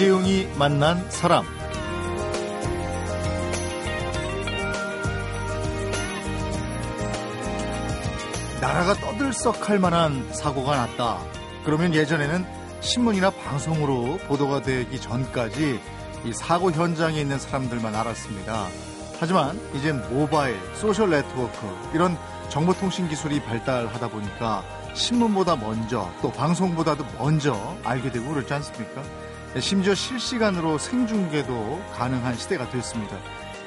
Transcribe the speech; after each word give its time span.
이재용이 0.00 0.48
만난 0.56 1.10
사람. 1.10 1.44
나라가 8.62 8.94
떠들썩할 8.94 9.78
만한 9.78 10.26
사고가 10.32 10.74
났다. 10.74 11.18
그러면 11.66 11.94
예전에는 11.94 12.46
신문이나 12.80 13.28
방송으로 13.28 14.16
보도가 14.26 14.62
되기 14.62 14.98
전까지 14.98 15.78
이 16.24 16.32
사고 16.32 16.72
현장에 16.72 17.20
있는 17.20 17.38
사람들만 17.38 17.94
알았습니다. 17.94 18.68
하지만 19.18 19.60
이젠 19.74 20.02
모바일, 20.08 20.58
소셜 20.76 21.10
네트워크 21.10 21.58
이런 21.92 22.16
정보통신 22.48 23.10
기술이 23.10 23.42
발달하다 23.42 24.08
보니까 24.08 24.64
신문보다 24.94 25.56
먼저 25.56 26.10
또 26.22 26.32
방송보다도 26.32 27.04
먼저 27.18 27.76
알게 27.84 28.10
되고 28.10 28.30
그렇지 28.32 28.54
않습니까? 28.54 29.02
심지어 29.58 29.94
실시간으로 29.94 30.78
생중계도 30.78 31.82
가능한 31.94 32.36
시대가 32.36 32.68
됐습니다. 32.70 33.16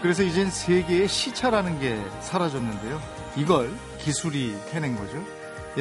그래서 0.01 0.23
이젠 0.23 0.49
세계의 0.49 1.07
시차라는 1.07 1.79
게 1.79 2.01
사라졌는데요. 2.21 3.01
이걸 3.35 3.73
기술이 3.99 4.55
해낸 4.71 4.95
거죠. 4.95 5.21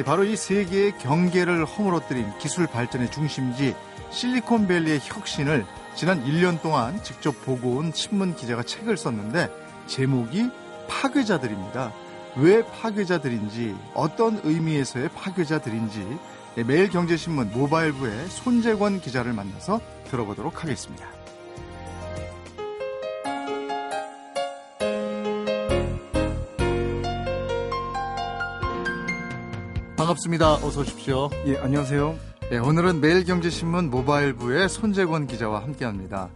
바로 0.05 0.23
이 0.23 0.35
세계의 0.35 0.97
경계를 0.97 1.65
허물어뜨린 1.65 2.37
기술 2.39 2.67
발전의 2.67 3.11
중심지 3.11 3.75
실리콘밸리의 4.09 4.99
혁신을 5.03 5.65
지난 5.95 6.25
1년 6.25 6.61
동안 6.61 7.01
직접 7.03 7.31
보고 7.45 7.77
온 7.77 7.91
신문 7.93 8.35
기자가 8.35 8.63
책을 8.63 8.97
썼는데 8.97 9.49
제목이 9.87 10.49
파괴자들입니다. 10.87 11.93
왜 12.35 12.65
파괴자들인지 12.65 13.75
어떤 13.93 14.41
의미에서의 14.43 15.09
파괴자들인지 15.09 16.17
매일경제신문 16.61 17.51
모바일부의 17.51 18.27
손재권 18.27 19.01
기자를 19.01 19.33
만나서 19.33 19.81
들어보도록 20.09 20.63
하겠습니다. 20.63 21.07
반갑습니다. 29.97 30.55
어서 30.55 30.81
오십시오. 30.81 31.29
예, 31.47 31.57
안녕하세요. 31.57 32.15
예, 32.51 32.57
오늘은 32.57 33.01
매일경제신문 33.01 33.89
모바일부의 33.89 34.69
손재권 34.69 35.25
기자와 35.27 35.63
함께합니다. 35.63 36.29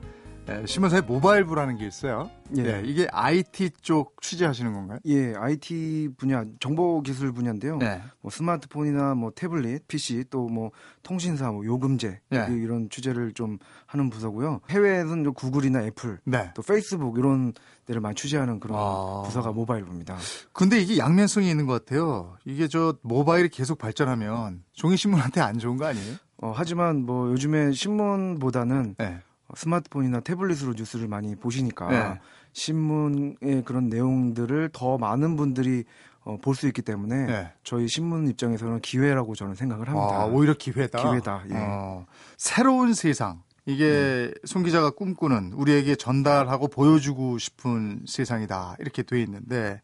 예, 0.50 0.66
신문사에 0.66 1.02
모바일부라는 1.02 1.78
게 1.78 1.86
있어요. 1.86 2.30
예. 2.58 2.64
예. 2.64 2.82
이게 2.86 3.08
IT 3.12 3.72
쪽 3.82 4.22
취재하시는 4.22 4.74
건가요? 4.74 5.00
예, 5.06 5.34
IT 5.36 6.10
분야, 6.18 6.46
정보 6.60 7.02
기술 7.02 7.34
분야인데요. 7.34 7.78
네. 7.78 8.02
뭐 8.22 8.32
스마트폰이나 8.32 9.16
뭐 9.16 9.32
태블릿, 9.36 9.88
PC 9.88 10.26
또 10.30 10.48
뭐 10.48 10.72
통신사, 11.04 11.52
뭐 11.52 11.66
요금제 11.66 12.20
네. 12.30 12.48
이런 12.50 12.90
취재를 12.90 13.34
좀 13.34 13.58
하는 13.86 14.10
부서고요. 14.10 14.62
해외에서는 14.70 15.34
구글이나 15.34 15.84
애플, 15.84 16.20
네. 16.24 16.52
또 16.56 16.62
페이스북 16.62 17.18
이런 17.18 17.54
데를 17.86 18.02
많이 18.02 18.16
취재하는 18.16 18.60
그런 18.60 18.78
아... 18.80 19.24
부서가 19.26 19.52
모바일부입니다. 19.52 20.18
근데 20.54 20.80
이게 20.80 20.98
양면성이 20.98 21.50
있는 21.50 21.66
것 21.66 21.86
같아요. 21.86 22.38
이게 22.46 22.68
저 22.68 22.96
모바일이 23.02 23.50
계속 23.50 23.78
발전하면 23.78 24.64
종이 24.74 24.98
신문한테 24.98 25.42
안 25.42 25.60
좋은 25.60 25.78
거 25.78 25.86
아니에요? 25.86 26.16
어, 26.42 26.54
하지만 26.56 27.06
뭐 27.06 27.30
요즘에 27.32 27.72
신문보다는 27.72 28.96
네. 28.98 29.20
스마트폰이나 29.56 30.20
태블릿으로 30.22 30.74
뉴스를 30.78 31.08
많이 31.08 31.36
보시니까 31.36 31.88
네. 31.90 32.20
신문의 32.54 33.64
그런 33.66 33.88
내용들을 33.90 34.70
더 34.74 34.98
많은 34.98 35.36
분들이 35.36 35.84
어, 36.24 36.38
볼 36.42 36.56
수 36.56 36.68
있기 36.68 36.82
때문에 36.82 37.26
네. 37.26 37.54
저희 37.64 37.88
신문 37.88 38.28
입장에서는 38.28 38.82
기회라고 38.82 39.34
저는 39.34 39.56
생각을 39.56 39.88
합니다. 39.88 40.22
아, 40.22 40.26
오히려 40.26 40.54
기회다. 40.54 41.02
기회다. 41.02 41.44
예. 41.52 41.56
어, 41.56 42.06
새로운 42.36 42.94
세상. 42.94 43.42
이게 43.66 43.86
네. 43.86 44.34
손 44.46 44.64
기자가 44.64 44.90
꿈꾸는 44.92 45.54
우리에게 45.54 45.96
전달하고 45.96 46.68
보여주고 46.68 47.38
싶은 47.38 48.02
세상이다. 48.06 48.76
이렇게 48.80 49.04
돼 49.04 49.22
있는데 49.24 49.82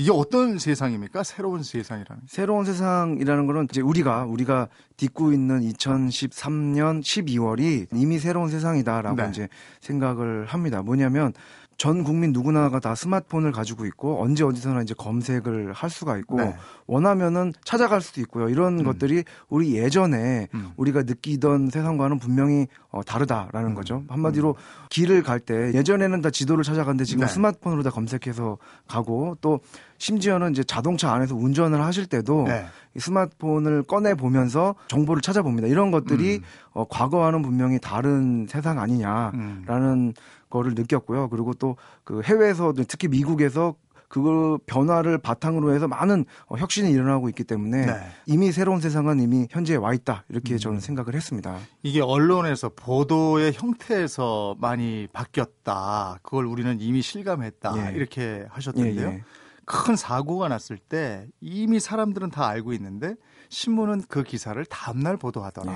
이게 0.00 0.10
어떤 0.10 0.58
세상입니까? 0.58 1.22
새로운 1.24 1.62
세상이라는. 1.62 2.22
새로운 2.26 2.64
세상이라는 2.64 3.46
거는 3.46 3.68
이제 3.70 3.82
우리가 3.82 4.24
우리가 4.24 4.68
딛고 4.96 5.34
있는 5.34 5.60
2013년 5.60 7.02
12월이 7.02 7.86
이미 7.92 8.18
새로운 8.18 8.48
세상이다라고 8.48 9.16
네. 9.16 9.28
이제 9.28 9.48
생각을 9.82 10.46
합니다. 10.46 10.80
뭐냐면 10.80 11.34
전 11.80 12.04
국민 12.04 12.32
누구나가 12.32 12.78
다 12.78 12.94
스마트폰을 12.94 13.52
가지고 13.52 13.86
있고 13.86 14.22
언제 14.22 14.44
어디서나 14.44 14.82
이제 14.82 14.92
검색을 14.92 15.72
할 15.72 15.88
수가 15.88 16.18
있고 16.18 16.36
네. 16.36 16.54
원하면은 16.86 17.54
찾아갈 17.64 18.02
수도 18.02 18.20
있고요. 18.20 18.50
이런 18.50 18.80
음. 18.80 18.84
것들이 18.84 19.24
우리 19.48 19.76
예전에 19.76 20.48
음. 20.52 20.72
우리가 20.76 21.04
느끼던 21.04 21.70
세상과는 21.70 22.18
분명히 22.18 22.66
어, 22.90 23.02
다르다라는 23.02 23.70
음. 23.70 23.74
거죠. 23.74 24.04
한마디로 24.08 24.50
음. 24.50 24.86
길을 24.90 25.22
갈 25.22 25.40
때 25.40 25.72
예전에는 25.72 26.20
다 26.20 26.28
지도를 26.28 26.64
찾아갔는데 26.64 27.04
지금 27.04 27.22
네. 27.22 27.32
스마트폰으로 27.32 27.82
다 27.82 27.88
검색해서 27.88 28.58
가고 28.86 29.38
또 29.40 29.60
심지어는 29.96 30.50
이제 30.50 30.62
자동차 30.62 31.14
안에서 31.14 31.34
운전을 31.34 31.80
하실 31.82 32.04
때도 32.04 32.44
네. 32.46 32.66
스마트폰을 32.98 33.84
꺼내 33.84 34.14
보면서 34.14 34.74
정보를 34.88 35.22
찾아봅니다. 35.22 35.68
이런 35.68 35.90
것들이 35.90 36.36
음. 36.36 36.42
어, 36.72 36.84
과거와는 36.86 37.40
분명히 37.40 37.78
다른 37.80 38.46
세상 38.50 38.78
아니냐라는 38.78 39.32
음. 39.34 40.12
거를 40.50 40.74
느꼈고요. 40.74 41.28
그리고 41.30 41.54
또 41.54 41.76
그 42.04 42.22
해외에서 42.22 42.72
특히 42.88 43.06
미국에서 43.08 43.74
그 44.08 44.58
변화를 44.66 45.18
바탕으로 45.18 45.72
해서 45.72 45.86
많은 45.86 46.24
어, 46.46 46.56
혁신이 46.56 46.90
일어나고 46.90 47.28
있기 47.28 47.44
때문에 47.44 47.86
네. 47.86 47.92
이미 48.26 48.50
새로운 48.50 48.80
세상은 48.80 49.20
이미 49.20 49.46
현재에 49.48 49.76
와 49.76 49.94
있다 49.94 50.24
이렇게 50.28 50.54
음. 50.54 50.58
저는 50.58 50.80
생각을 50.80 51.14
했습니다. 51.14 51.56
이게 51.84 52.00
언론에서 52.00 52.70
보도의 52.70 53.52
형태에서 53.52 54.56
많이 54.58 55.06
바뀌었다. 55.12 56.18
그걸 56.22 56.46
우리는 56.46 56.80
이미 56.80 57.02
실감했다. 57.02 57.92
예. 57.92 57.96
이렇게 57.96 58.46
하셨던데요. 58.50 59.08
예, 59.08 59.12
예. 59.14 59.22
큰 59.64 59.94
사고가 59.94 60.48
났을 60.48 60.76
때 60.78 61.28
이미 61.40 61.78
사람들은 61.78 62.30
다 62.30 62.48
알고 62.48 62.72
있는데 62.72 63.14
신문은 63.50 64.02
그 64.08 64.24
기사를 64.24 64.64
다음날 64.66 65.16
보도하더라. 65.16 65.70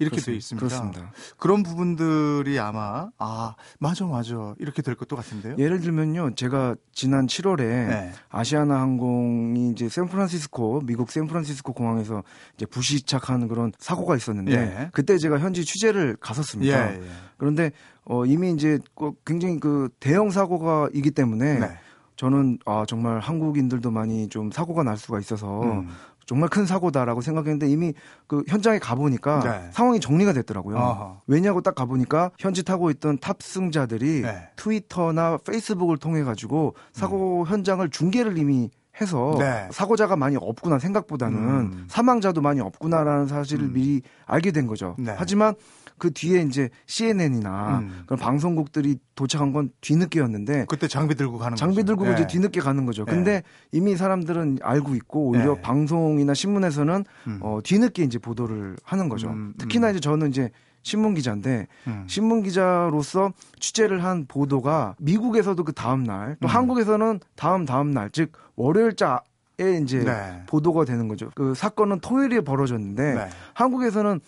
예. 0.00 0.04
이렇게 0.04 0.20
돼 0.20 0.34
있습니다. 0.34 0.66
그렇습니다. 0.66 1.12
그런 1.38 1.62
부분들이 1.62 2.58
아마 2.58 3.08
아 3.18 3.54
맞아 3.78 4.04
맞아 4.06 4.54
이렇게 4.58 4.82
될 4.82 4.94
것도 4.94 5.16
같은데요. 5.16 5.56
예를 5.58 5.80
들면요, 5.80 6.34
제가 6.34 6.76
지난 6.92 7.26
7월에 7.26 7.58
네. 7.58 8.12
아시아나 8.28 8.80
항공이 8.80 9.70
이제 9.70 9.88
샌프란시스코 9.88 10.82
미국 10.84 11.10
샌프란시스코 11.10 11.72
공항에서 11.72 12.22
이제 12.56 12.66
부시착한 12.66 13.48
그런 13.48 13.72
사고가 13.78 14.16
있었는데 14.16 14.52
예. 14.52 14.90
그때 14.92 15.18
제가 15.18 15.38
현지 15.38 15.64
취재를 15.64 16.16
갔었습니다. 16.20 16.94
예, 16.94 16.96
예. 16.96 17.02
그런데 17.36 17.72
어, 18.04 18.26
이미 18.26 18.52
이제 18.52 18.78
굉장히 19.24 19.58
그 19.60 19.88
대형 20.00 20.30
사고가 20.30 20.88
이기 20.92 21.10
때문에. 21.10 21.58
네. 21.58 21.78
저는 22.16 22.58
아 22.64 22.84
정말 22.86 23.18
한국인들도 23.18 23.90
많이 23.90 24.28
좀 24.28 24.50
사고가 24.52 24.84
날 24.84 24.96
수가 24.96 25.18
있어서 25.18 25.62
음. 25.64 25.88
정말 26.26 26.48
큰 26.48 26.66
사고다라고 26.66 27.20
생각했는데 27.20 27.68
이미 27.68 27.94
그 28.26 28.42
현장에 28.48 28.78
가보니까 28.78 29.40
네. 29.40 29.70
상황이 29.72 30.00
정리가 30.00 30.32
됐더라고요. 30.32 30.76
어허. 30.76 31.22
왜냐고 31.26 31.60
딱 31.60 31.74
가보니까 31.74 32.30
현지 32.38 32.62
타고 32.64 32.90
있던 32.90 33.18
탑승자들이 33.18 34.22
네. 34.22 34.48
트위터나 34.56 35.38
페이스북을 35.38 35.98
통해 35.98 36.22
가지고 36.22 36.74
사고 36.92 37.42
음. 37.42 37.46
현장을 37.46 37.88
중계를 37.90 38.38
이미 38.38 38.70
해서 39.00 39.34
네. 39.38 39.68
사고자가 39.72 40.16
많이 40.16 40.36
없구나 40.36 40.78
생각보다는 40.78 41.38
음. 41.38 41.86
사망자도 41.88 42.40
많이 42.40 42.60
없구나라는 42.60 43.26
사실을 43.26 43.66
음. 43.66 43.72
미리 43.72 44.02
알게 44.24 44.52
된 44.52 44.66
거죠. 44.66 44.94
네. 44.98 45.14
하지만 45.16 45.54
그 45.98 46.12
뒤에 46.12 46.42
이제 46.42 46.68
CNN이나 46.86 47.78
음. 47.78 48.02
그런 48.06 48.18
방송국들이 48.18 48.98
도착한 49.14 49.52
건 49.52 49.70
뒤늦게였는데 49.80 50.66
그때 50.68 50.88
장비 50.88 51.14
들고 51.14 51.38
가는 51.38 51.56
장비 51.56 51.76
거죠. 51.76 51.86
들고 51.86 52.04
네. 52.04 52.12
이제 52.14 52.26
뒤늦게 52.26 52.60
가는 52.60 52.84
거죠. 52.86 53.04
근데 53.04 53.32
네. 53.34 53.42
이미 53.72 53.96
사람들은 53.96 54.58
알고 54.62 54.94
있고 54.96 55.28
오히려 55.28 55.54
네. 55.54 55.62
방송이나 55.62 56.34
신문에서는 56.34 57.04
음. 57.28 57.38
어, 57.42 57.60
뒤늦게 57.62 58.02
이제 58.02 58.18
보도를 58.18 58.76
하는 58.84 59.08
거죠. 59.08 59.28
음, 59.30 59.54
특히나 59.58 59.88
음. 59.88 59.90
이제 59.92 60.00
저는 60.00 60.28
이제 60.30 60.50
신문 60.82 61.14
기자인데 61.14 61.66
음. 61.86 62.04
신문 62.08 62.42
기자로서 62.42 63.32
취재를 63.60 64.04
한 64.04 64.26
보도가 64.26 64.96
미국에서도 64.98 65.62
그 65.64 65.72
다음 65.72 66.02
날또 66.02 66.46
음. 66.46 66.48
한국에서는 66.48 67.20
다음 67.36 67.64
다음 67.64 67.90
날 67.92 68.10
즉 68.12 68.32
월요일자 68.56 69.20
에 69.60 69.78
이제 69.80 70.00
네. 70.00 70.42
보도가 70.46 70.84
되는 70.84 71.06
거죠. 71.06 71.30
그 71.36 71.54
사건은 71.54 72.00
토요일에 72.00 72.40
벌어졌는데 72.40 73.14
네. 73.14 73.28
한국에서는 73.54 74.20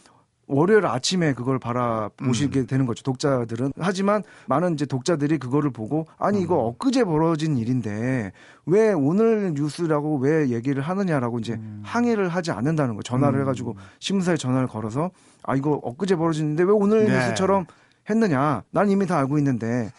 월요일 0.48 0.86
아침에 0.86 1.32
그걸 1.32 1.58
바라보시게 1.58 2.60
음. 2.60 2.66
되는 2.66 2.86
거죠. 2.86 3.02
독자들은. 3.02 3.72
하지만 3.78 4.22
많은 4.46 4.74
이제 4.74 4.86
독자들이 4.86 5.38
그거를 5.38 5.70
보고 5.70 6.06
아니 6.18 6.40
이거 6.40 6.54
음. 6.68 6.74
엊그제 6.74 7.04
벌어진 7.04 7.58
일인데 7.58 8.32
왜 8.66 8.92
오늘 8.92 9.52
뉴스라고 9.54 10.18
왜 10.18 10.50
얘기를 10.50 10.82
하느냐라고 10.82 11.38
이제 11.40 11.54
음. 11.54 11.82
항의를 11.84 12.28
하지 12.28 12.52
않는다는 12.52 12.94
거. 12.94 13.02
전화를 13.02 13.38
음. 13.38 13.42
해가지고 13.42 13.76
신문사에 13.98 14.36
전화를 14.36 14.68
걸어서 14.68 15.10
아 15.42 15.56
이거 15.56 15.80
엊그제 15.82 16.16
벌어졌는데 16.16 16.62
왜 16.62 16.70
오늘 16.70 17.06
네. 17.06 17.12
뉴스처럼 17.18 17.66
했느냐. 18.08 18.62
난 18.70 18.90
이미 18.90 19.06
다 19.06 19.18
알고 19.18 19.38
있는데 19.38 19.90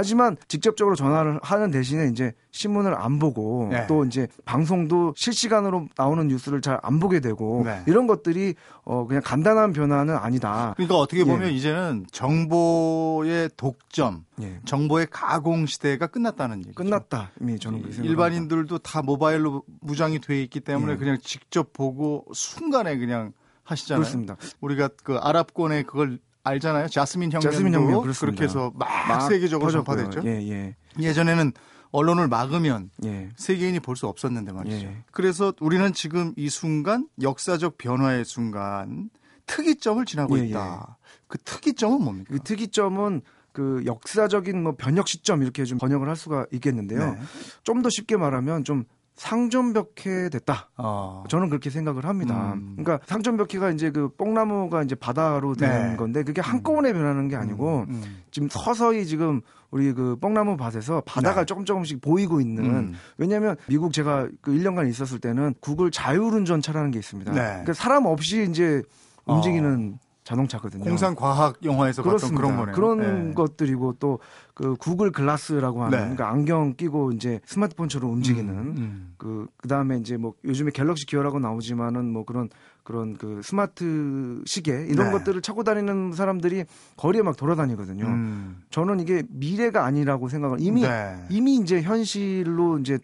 하지만 0.00 0.38
직접적으로 0.48 0.96
전화를 0.96 1.38
하는 1.42 1.70
대신에 1.70 2.08
이제 2.08 2.32
신문을 2.52 2.94
안 2.94 3.18
보고 3.18 3.68
네. 3.70 3.86
또 3.86 4.06
이제 4.06 4.28
방송도 4.46 5.12
실시간으로 5.14 5.88
나오는 5.96 6.26
뉴스를 6.26 6.62
잘 6.62 6.80
안 6.82 6.98
보게 6.98 7.20
되고 7.20 7.62
네. 7.64 7.82
이런 7.86 8.06
것들이 8.06 8.54
어 8.84 9.06
그냥 9.06 9.20
간단한 9.22 9.74
변화는 9.74 10.16
아니다. 10.16 10.72
그러니까 10.76 10.96
어떻게 10.96 11.24
보면 11.24 11.48
예. 11.48 11.52
이제는 11.52 12.06
정보의 12.10 13.50
독점, 13.56 14.24
예. 14.40 14.60
정보의 14.64 15.06
가공 15.10 15.66
시대가 15.66 16.06
끝났다는 16.06 16.60
얘기죠. 16.60 16.74
끝났다. 16.74 17.32
이미 17.40 17.58
저는 17.58 17.82
그렇게 17.82 18.02
일반인들도 18.02 18.78
다 18.78 19.02
모바일로 19.02 19.62
무장이 19.82 20.20
돼 20.20 20.42
있기 20.42 20.60
때문에 20.60 20.94
예. 20.94 20.96
그냥 20.96 21.18
직접 21.22 21.72
보고 21.74 22.24
순간에 22.32 22.96
그냥 22.96 23.32
하시잖아요. 23.64 24.00
그렇습니다. 24.00 24.36
우리가 24.60 24.88
그 25.04 25.16
아랍권에 25.16 25.82
그걸 25.82 26.18
알잖아요. 26.42 26.88
자스민 26.88 27.30
혁명도 27.30 27.50
자스민 27.50 27.74
혁명, 27.74 28.02
그렇게 28.02 28.44
해서 28.44 28.72
막, 28.74 28.88
막 29.08 29.20
세계적으로 29.28 29.70
전파됐죠. 29.70 30.22
예, 30.24 30.48
예. 30.50 30.76
예전에는 30.98 31.52
언론을 31.92 32.28
막으면 32.28 32.90
예. 33.04 33.28
세계인이 33.36 33.80
볼 33.80 33.96
수 33.96 34.06
없었는데 34.06 34.52
말이죠. 34.52 34.86
예. 34.86 35.04
그래서 35.10 35.52
우리는 35.60 35.92
지금 35.92 36.32
이 36.36 36.48
순간 36.48 37.08
역사적 37.20 37.78
변화의 37.78 38.24
순간 38.24 39.10
특이점을 39.46 40.04
지나고 40.04 40.38
예, 40.38 40.46
있다. 40.46 40.86
예. 40.88 40.94
그 41.26 41.38
특이점은 41.38 42.02
뭡니까? 42.02 42.32
그 42.32 42.40
특이점은 42.40 43.22
그 43.52 43.82
역사적인 43.84 44.62
뭐 44.62 44.74
변혁 44.76 45.08
시점 45.08 45.42
이렇게 45.42 45.64
좀 45.64 45.78
번역을 45.78 46.08
할 46.08 46.16
수가 46.16 46.46
있겠는데요. 46.52 47.14
네. 47.14 47.20
좀더 47.64 47.90
쉽게 47.90 48.16
말하면 48.16 48.62
좀 48.64 48.84
상점벽해 49.20 50.30
됐다. 50.32 50.70
어. 50.78 51.24
저는 51.28 51.50
그렇게 51.50 51.68
생각을 51.68 52.06
합니다. 52.06 52.54
음. 52.54 52.76
그러니까 52.78 53.04
상점벽해가 53.06 53.70
이제 53.70 53.90
그 53.90 54.08
뽕나무가 54.08 54.82
이제 54.82 54.94
바다로 54.94 55.54
되는 55.54 55.90
네. 55.90 55.96
건데 55.96 56.22
그게 56.22 56.40
한꺼번에 56.40 56.88
음. 56.92 56.94
변하는 56.94 57.28
게 57.28 57.36
아니고 57.36 57.80
음. 57.80 58.02
음. 58.02 58.22
지금 58.30 58.48
서서히 58.50 59.04
지금 59.04 59.42
우리 59.70 59.92
그 59.92 60.16
뽕나무 60.16 60.56
밭에서 60.56 61.02
바다가 61.04 61.40
네. 61.40 61.44
조금 61.44 61.66
조금씩 61.66 62.00
보이고 62.00 62.40
있는 62.40 62.64
음. 62.64 62.94
왜냐하면 63.18 63.56
미국 63.68 63.92
제가 63.92 64.26
그 64.40 64.52
1년간 64.52 64.88
있었을 64.88 65.18
때는 65.18 65.52
구글 65.60 65.90
자율운전차라는 65.90 66.90
게 66.90 66.98
있습니다. 66.98 67.32
네. 67.32 67.40
그러니까 67.40 67.74
사람 67.74 68.06
없이 68.06 68.46
이제 68.48 68.82
움직이는 69.26 69.98
어. 70.02 70.09
자동차거든요. 70.30 70.84
공상 70.84 71.14
과학 71.14 71.56
영화에서 71.64 72.02
그렇습니다. 72.02 72.40
봤던 72.42 72.56
그런 72.74 72.74
거네요. 72.74 72.74
그런 72.74 73.28
네. 73.28 73.34
것들이고 73.34 73.94
또 73.94 74.18
그 74.60 74.76
구글 74.76 75.10
글라스라고 75.10 75.84
하는 75.84 75.90
네. 75.90 76.02
그러니까 76.02 76.28
안경 76.28 76.74
끼고 76.74 77.12
이제 77.12 77.40
스마트폰처럼 77.46 78.10
움직이는 78.12 78.50
음, 78.50 78.74
음. 78.76 79.14
그 79.16 79.46
그다음에 79.56 79.96
이제 79.96 80.18
뭐 80.18 80.34
요즘에 80.44 80.70
갤럭시 80.70 81.06
기어라고 81.06 81.38
나오지만은 81.38 82.12
뭐 82.12 82.26
그런 82.26 82.50
그런 82.82 83.16
그 83.16 83.40
스마트 83.42 84.42
시계 84.44 84.72
이런 84.86 85.06
네. 85.06 85.12
것들을 85.12 85.40
차고 85.40 85.64
다니는 85.64 86.12
사람들이 86.12 86.64
거리에 86.98 87.22
막 87.22 87.38
돌아다니거든요. 87.38 88.04
음. 88.04 88.60
저는 88.68 89.00
이게 89.00 89.22
미래가 89.30 89.86
아니라고 89.86 90.28
생각을 90.28 90.58
이미 90.60 90.82
네. 90.82 91.16
이미 91.30 91.54
이제 91.56 91.80
현실로 91.80 92.80
이제 92.80 92.98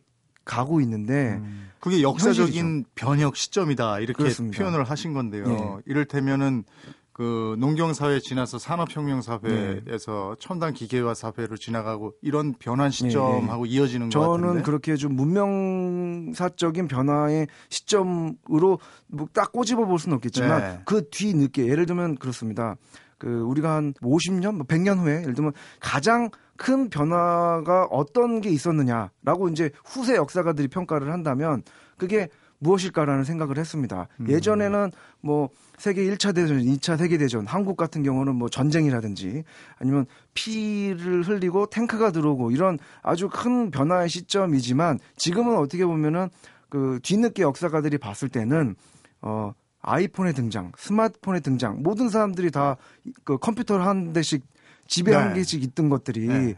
가고 0.45 0.83
있는데 0.83 1.41
음. 1.41 1.71
그게 1.81 2.03
역사적인 2.03 2.55
현실이죠. 2.55 2.89
변혁 2.95 3.37
시점이다 3.37 4.01
이렇게 4.01 4.25
그렇습니다. 4.25 4.59
표현을 4.59 4.85
하신 4.85 5.15
건데요. 5.15 5.47
네. 5.47 5.77
이를테면은 5.87 6.65
그 7.17 7.57
농경 7.59 7.95
사회 7.95 8.21
지나서 8.21 8.59
산업 8.59 8.95
혁명 8.95 9.23
사회에서 9.23 9.81
네. 9.87 10.37
첨단 10.39 10.75
기계화 10.75 11.15
사회로 11.15 11.57
지나가고 11.57 12.13
이런 12.21 12.53
변환 12.59 12.91
시점하고 12.91 13.65
네. 13.65 13.71
이어지는 13.71 14.11
것 14.11 14.21
같은데 14.21 14.47
저는 14.49 14.63
그렇게 14.63 14.97
좀 14.97 15.17
문명사적인 15.17 16.89
변화의 16.89 17.47
시점으로 17.71 18.81
뭐 19.07 19.29
딱 19.33 19.53
꼬집어 19.53 19.87
볼 19.87 19.99
수는 19.99 20.17
없겠지만 20.17 20.61
네. 20.61 20.81
그뒤 20.85 21.33
늦게 21.33 21.67
예를 21.69 21.87
들면 21.87 22.17
그렇습니다. 22.17 22.77
그 23.17 23.41
우리가 23.41 23.75
한 23.75 23.95
50년, 24.03 24.67
100년 24.67 24.97
뭐 24.97 25.05
후에 25.05 25.23
예를 25.23 25.33
들면 25.33 25.53
가장 25.81 26.29
큰 26.59 26.91
변화가 26.91 27.87
어떤 27.91 28.43
게 28.43 28.51
있었느냐라고 28.51 29.49
이제 29.51 29.71
후세 29.87 30.17
역사가들이 30.17 30.69
평가를 30.69 31.13
한다면 31.13 31.63
그게 31.97 32.29
무엇일까라는 32.59 33.25
생각을 33.25 33.59
했습니다. 33.59 34.09
음. 34.21 34.29
예전에는 34.29 34.91
뭐 35.21 35.51
세계 35.79 36.03
1차 36.05 36.35
대전, 36.35 36.59
2차 36.59 36.97
세계 36.99 37.19
대전, 37.19 37.47
한국 37.47 37.77
같은 37.77 38.03
경우는 38.03 38.35
뭐 38.35 38.49
전쟁이라든지 38.49 39.45
아니면 39.79 40.07
피를 40.35 41.23
흘리고 41.23 41.67
탱크가 41.67 42.13
들어오고 42.13 42.51
이런 42.51 42.79
아주 43.03 43.29
큰 43.29 43.71
변화의 43.71 44.09
시점이지만 44.09 44.99
지금은 45.17 45.57
어떻게 45.57 45.85
보면은 45.85 46.29
그 46.69 46.99
뒤늦게 47.03 47.43
역사가들이 47.43 47.99
봤을 47.99 48.29
때는 48.29 48.75
어 49.23 49.53
아이폰의 49.83 50.35
등장, 50.35 50.73
스마트폰의 50.77 51.43
등장, 51.43 51.83
모든 51.83 52.09
사람들이 52.09 52.51
다 52.51 52.77
그 53.25 53.39
컴퓨터를 53.39 53.87
한 53.87 54.13
대씩 54.13 54.45
집에 54.87 55.11
네. 55.11 55.17
한 55.17 55.35
개씩 55.35 55.63
있던 55.63 55.89
것들이 55.89 56.27
네. 56.27 56.55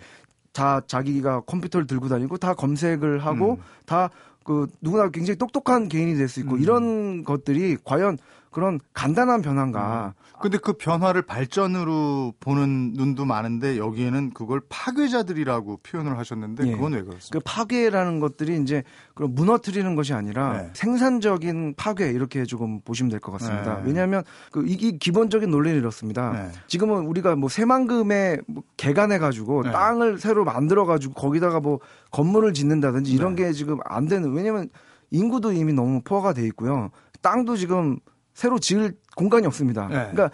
다 0.52 0.80
자기가 0.86 1.40
컴퓨터를 1.40 1.86
들고 1.86 2.08
다니고 2.08 2.36
다 2.38 2.54
검색을 2.54 3.24
하고 3.24 3.52
음. 3.52 3.62
다 3.86 4.10
그 4.48 4.66
누구나 4.80 5.10
굉장히 5.10 5.36
똑똑한 5.36 5.88
개인이 5.88 6.14
될 6.16 6.26
수 6.26 6.40
있고 6.40 6.54
음. 6.54 6.60
이런 6.62 7.22
것들이 7.22 7.76
과연 7.84 8.16
그런 8.50 8.80
간단한 8.94 9.42
변화인가. 9.42 10.14
음. 10.16 10.28
근데 10.40 10.56
그 10.56 10.74
변화를 10.74 11.22
발전으로 11.22 12.32
보는 12.38 12.92
눈도 12.94 13.24
많은데 13.24 13.76
여기에는 13.76 14.30
그걸 14.34 14.60
파괴자들이라고 14.68 15.78
표현을 15.82 16.16
하셨는데 16.18 16.66
예. 16.68 16.72
그건 16.72 16.92
왜 16.92 17.02
그렇습니까? 17.02 17.30
그 17.32 17.40
파괴라는 17.44 18.20
것들이 18.20 18.60
이제 18.62 18.84
그런 19.14 19.34
무너뜨리는 19.34 19.94
것이 19.96 20.14
아니라 20.14 20.62
네. 20.62 20.70
생산적인 20.74 21.74
파괴 21.76 22.10
이렇게 22.10 22.44
조금 22.44 22.80
보시면 22.82 23.10
될 23.10 23.18
것 23.18 23.32
같습니다. 23.32 23.78
네. 23.78 23.82
왜냐하면 23.86 24.22
그 24.52 24.64
이게 24.66 24.92
기본적인 24.92 25.50
논리는 25.50 25.76
이렇습니다. 25.76 26.32
네. 26.32 26.52
지금은 26.68 27.06
우리가 27.06 27.34
뭐 27.34 27.48
새만금에 27.48 28.38
뭐 28.46 28.62
개간해 28.76 29.18
가지고 29.18 29.64
네. 29.64 29.72
땅을 29.72 30.18
새로 30.18 30.44
만들어 30.44 30.86
가지고 30.86 31.14
거기다가 31.14 31.58
뭐 31.58 31.80
건물을 32.12 32.54
짓는다든지 32.54 33.12
이런 33.12 33.34
네. 33.34 33.46
게 33.46 33.52
지금 33.52 33.78
안 33.84 34.06
되는 34.06 34.32
왜냐면 34.32 34.68
인구도 35.10 35.52
이미 35.52 35.72
너무 35.72 36.00
포화가 36.02 36.32
돼 36.32 36.46
있고요. 36.46 36.90
땅도 37.22 37.56
지금 37.56 37.98
새로 38.38 38.61
지을 38.61 38.94
공간이 39.17 39.49
없습니다. 39.49 39.88
네. 39.88 39.94
그러니까 40.12 40.31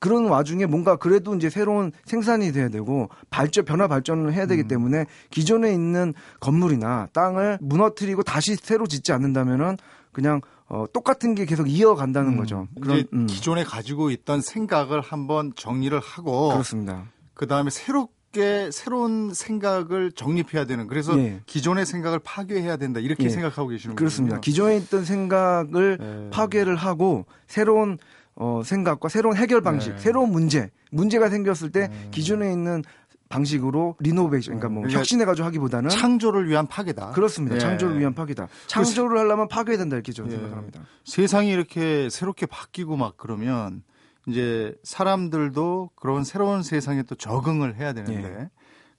그, 0.00 0.08
런 0.08 0.26
와중에 0.26 0.66
뭔가 0.66 0.96
그래도 0.96 1.32
이제 1.36 1.48
새로운 1.48 1.92
생산이 2.04 2.50
돼야 2.50 2.68
되고 2.68 3.08
발전 3.30 3.64
변화 3.64 3.86
발전을 3.86 4.32
해야 4.32 4.46
되기 4.46 4.62
음. 4.62 4.68
때문에 4.68 5.06
기존에 5.30 5.72
있는 5.72 6.12
건물이나 6.40 7.06
땅을 7.12 7.58
무너뜨리고 7.60 8.24
다시 8.24 8.56
새로 8.56 8.88
짓지 8.88 9.12
않는다면은 9.12 9.76
그냥 10.10 10.40
어, 10.68 10.86
똑같은 10.92 11.36
게 11.36 11.46
계속 11.46 11.70
이어간다는 11.70 12.32
음. 12.32 12.36
거죠. 12.36 12.66
그런 12.80 13.04
음. 13.12 13.26
기존에 13.26 13.62
가지고 13.62 14.10
있던 14.10 14.40
생각을 14.40 15.00
한번 15.00 15.52
정리를 15.54 15.96
하고 16.00 16.48
그렇습니다. 16.48 17.04
그 17.34 17.46
다음에 17.46 17.70
새로 17.70 18.08
새롭게 18.36 18.70
새로운 18.70 19.32
생각을 19.32 20.12
정립해야 20.12 20.66
되는 20.66 20.86
그래서 20.86 21.18
예. 21.18 21.40
기존의 21.46 21.86
생각을 21.86 22.18
파괴해야 22.18 22.76
된다 22.76 23.00
이렇게 23.00 23.24
예. 23.24 23.28
생각하고 23.30 23.68
계시는. 23.70 23.96
그렇습니다. 23.96 24.38
기존에 24.40 24.76
있던 24.76 25.04
생각을 25.04 25.98
예. 26.00 26.30
파괴를 26.30 26.76
하고 26.76 27.24
새로운 27.46 27.98
어, 28.34 28.60
생각과 28.62 29.08
새로운 29.08 29.34
해결 29.36 29.62
방식, 29.62 29.92
네. 29.92 29.98
새로운 29.98 30.30
문제, 30.30 30.70
문제가 30.90 31.30
생겼을 31.30 31.70
때 31.70 31.88
네. 31.88 32.08
기존에 32.10 32.52
있는 32.52 32.84
방식으로 33.30 33.96
리노베이션, 33.98 34.56
그러니까 34.56 34.68
뭐 34.68 34.82
그러니까 34.82 34.98
혁신해가지고 35.00 35.46
하기보다는 35.46 35.88
창조를 35.88 36.46
위한 36.48 36.66
파괴다. 36.66 37.12
그렇습니다. 37.12 37.56
예. 37.56 37.58
창조를 37.58 37.98
위한 37.98 38.14
파괴다. 38.14 38.48
창조를 38.66 39.18
하려면 39.18 39.48
파괴해야 39.48 39.78
된다 39.78 39.96
이렇게 39.96 40.12
저는 40.12 40.32
예. 40.32 40.36
생각합니다. 40.36 40.80
세상이 41.04 41.50
이렇게 41.50 42.10
새롭게 42.10 42.44
바뀌고 42.44 42.96
막 42.96 43.14
그러면 43.16 43.82
이제 44.26 44.74
사람들도 44.82 45.90
그런 45.94 46.24
새로운 46.24 46.62
세상에 46.62 47.02
또 47.02 47.14
적응을 47.14 47.76
해야 47.76 47.92
되는데 47.92 48.40
예. 48.40 48.50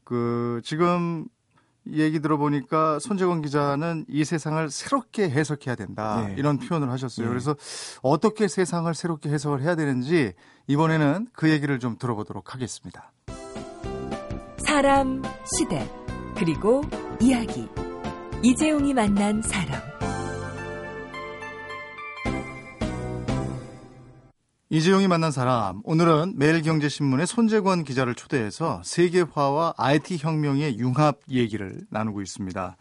그 0.03 0.62
지금 0.63 1.27
얘기 1.91 2.19
들어보니까 2.19 3.00
손재건 3.00 3.41
기자는 3.41 4.05
이 4.10 4.25
세상을 4.25 4.69
새롭게 4.69 5.29
해석해야 5.29 5.75
된다 5.75 6.25
예. 6.29 6.36
이런 6.38 6.57
표현을 6.60 6.89
하셨어요. 6.91 7.25
예. 7.25 7.29
그래서 7.29 7.55
어떻게 8.01 8.48
세상을 8.48 8.93
새롭게 8.93 9.29
해석을 9.29 9.62
해야 9.62 9.75
되는지 9.75 10.34
이번에는 10.67 11.27
그 11.34 11.50
얘기를 11.50 11.79
좀 11.79 11.98
들어보도록 11.98 12.53
하겠습니다. 12.53 13.12
사람, 14.57 15.22
시대, 15.57 15.89
그리고 16.36 16.84
이야기. 17.22 17.67
이재용이 18.43 18.93
만난 18.93 19.41
사람. 19.41 19.97
이재용이 24.69 25.07
만난 25.07 25.31
사람. 25.31 25.79
오늘은 25.86 26.33
매일경제신문의 26.36 27.25
손재권 27.25 27.86
기자를 27.86 28.15
초대해서 28.15 28.81
세계화와 28.83 29.75
IT 29.77 30.17
혁명의 30.17 30.77
융합 30.77 31.19
얘기를 31.29 31.79
나누고 31.89 32.21
있습니다. 32.21 32.75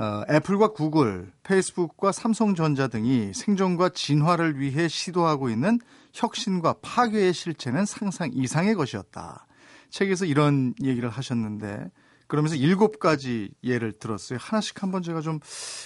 어, 0.00 0.22
애플과 0.30 0.72
구글, 0.72 1.32
페이스북과 1.42 2.12
삼성전자 2.12 2.88
등이 2.88 3.32
생존과 3.32 3.88
진화를 3.88 4.60
위해 4.60 4.86
시도하고 4.86 5.48
있는 5.48 5.78
혁신과 6.12 6.74
파괴의 6.82 7.32
실체는 7.32 7.86
상상 7.86 8.28
이상의 8.34 8.74
것이었다. 8.74 9.46
책에서 9.88 10.26
이런 10.26 10.74
얘기를 10.82 11.08
하셨는데 11.08 11.90
그러면서 12.26 12.54
일곱 12.54 12.98
가지 12.98 13.50
예를 13.64 13.92
들었어요. 13.92 14.38
하나씩 14.42 14.82
한번 14.82 15.02
제가 15.02 15.22
좀 15.22 15.40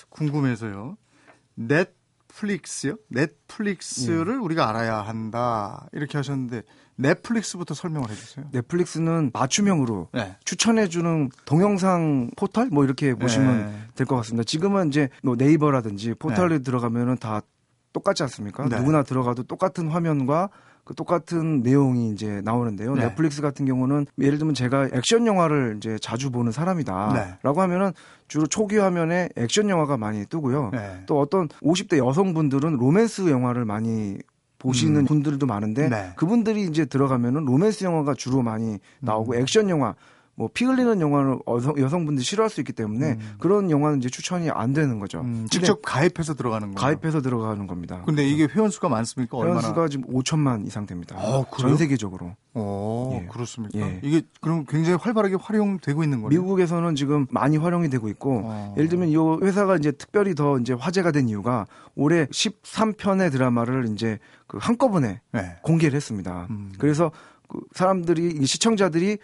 궁금해서요. 0.08 0.96
넷 1.54 1.97
넷플릭스요? 2.28 2.96
넷플릭스를 3.08 4.34
예. 4.34 4.38
우리가 4.38 4.68
알아야 4.68 5.00
한다. 5.00 5.86
이렇게 5.92 6.18
하셨는데 6.18 6.62
넷플릭스부터 6.96 7.74
설명을 7.74 8.10
해주세요. 8.10 8.46
넷플릭스는 8.52 9.30
맞춤형으로 9.32 10.08
네. 10.12 10.36
추천해주는 10.44 11.30
동영상 11.44 12.30
포털 12.36 12.68
뭐 12.68 12.84
이렇게 12.84 13.14
보시면 13.14 13.58
네. 13.58 13.82
될것 13.94 14.18
같습니다. 14.18 14.44
지금은 14.44 14.88
이제 14.88 15.08
뭐 15.22 15.36
네이버라든지 15.36 16.14
포털에 16.14 16.48
네. 16.48 16.58
들어가면은 16.58 17.16
다 17.18 17.42
똑같지 17.92 18.22
않습니까? 18.24 18.68
네. 18.68 18.78
누구나 18.78 19.02
들어가도 19.02 19.44
똑같은 19.44 19.88
화면과 19.88 20.50
그 20.88 20.94
똑같은 20.94 21.60
내용이 21.60 22.12
이제 22.12 22.40
나오는데요. 22.44 22.94
네. 22.94 23.02
넷플릭스 23.02 23.42
같은 23.42 23.66
경우는 23.66 24.06
예를 24.18 24.38
들면 24.38 24.54
제가 24.54 24.88
액션 24.94 25.26
영화를 25.26 25.74
이제 25.76 25.98
자주 26.00 26.30
보는 26.30 26.50
사람이다라고 26.50 27.14
네. 27.42 27.60
하면은 27.60 27.92
주로 28.26 28.46
초기 28.46 28.78
화면에 28.78 29.28
액션 29.36 29.68
영화가 29.68 29.98
많이 29.98 30.24
뜨고요. 30.24 30.70
네. 30.72 31.02
또 31.04 31.20
어떤 31.20 31.48
50대 31.48 31.98
여성분들은 31.98 32.78
로맨스 32.78 33.28
영화를 33.28 33.66
많이 33.66 34.16
보시는 34.58 35.02
음. 35.02 35.04
분들도 35.04 35.44
많은데 35.44 35.90
네. 35.90 36.12
그분들이 36.16 36.62
이제 36.62 36.86
들어가면은 36.86 37.44
로맨스 37.44 37.84
영화가 37.84 38.14
주로 38.14 38.40
많이 38.40 38.78
나오고 39.00 39.34
음. 39.34 39.40
액션 39.42 39.68
영화 39.68 39.94
뭐피 40.38 40.64
흘리는 40.66 41.00
영화는 41.00 41.40
여성, 41.78 42.06
분들이 42.06 42.24
싫어할 42.24 42.48
수 42.48 42.60
있기 42.60 42.72
때문에 42.72 43.14
음. 43.14 43.34
그런 43.40 43.72
영화는 43.72 43.98
이제 43.98 44.08
추천이 44.08 44.48
안 44.50 44.72
되는 44.72 45.00
거죠. 45.00 45.20
음, 45.20 45.48
직접 45.50 45.82
가입해서 45.82 46.34
들어가는 46.34 46.74
거예요. 46.74 46.76
가입해서 46.76 47.20
들어가는 47.20 47.66
겁니다. 47.66 48.02
근데 48.06 48.24
이게 48.24 48.46
회원 48.46 48.70
수가 48.70 48.88
많습니까? 48.88 49.36
회원 49.36 49.60
수가 49.60 49.88
지금 49.88 50.06
5천만 50.06 50.64
이상 50.64 50.86
됩니다. 50.86 51.16
어, 51.18 51.44
전 51.58 51.76
세계적으로. 51.76 52.36
어, 52.54 53.18
예. 53.20 53.26
그렇습니까? 53.26 53.80
예. 53.80 54.00
이게 54.04 54.22
그럼 54.40 54.64
굉장히 54.68 54.96
활발하게 55.00 55.38
활용되고 55.40 56.04
있는 56.04 56.22
거예요. 56.22 56.28
미국에서는 56.40 56.94
지금 56.94 57.26
많이 57.30 57.56
활용이 57.56 57.90
되고 57.90 58.08
있고 58.08 58.42
어. 58.44 58.74
예를 58.76 58.88
들면 58.88 59.08
이 59.08 59.16
회사가 59.44 59.76
이제 59.76 59.90
특별히 59.90 60.36
더 60.36 60.56
이제 60.58 60.72
화제가 60.72 61.10
된 61.10 61.28
이유가 61.28 61.66
올해 61.96 62.26
13편의 62.26 63.32
드라마를 63.32 63.88
이제 63.92 64.20
그 64.46 64.58
한꺼번에 64.60 65.20
네. 65.32 65.56
공개를 65.62 65.96
했습니다. 65.96 66.46
음. 66.50 66.72
그래서 66.78 67.10
그 67.48 67.60
사람들이 67.72 68.44
시청자들이 68.46 69.18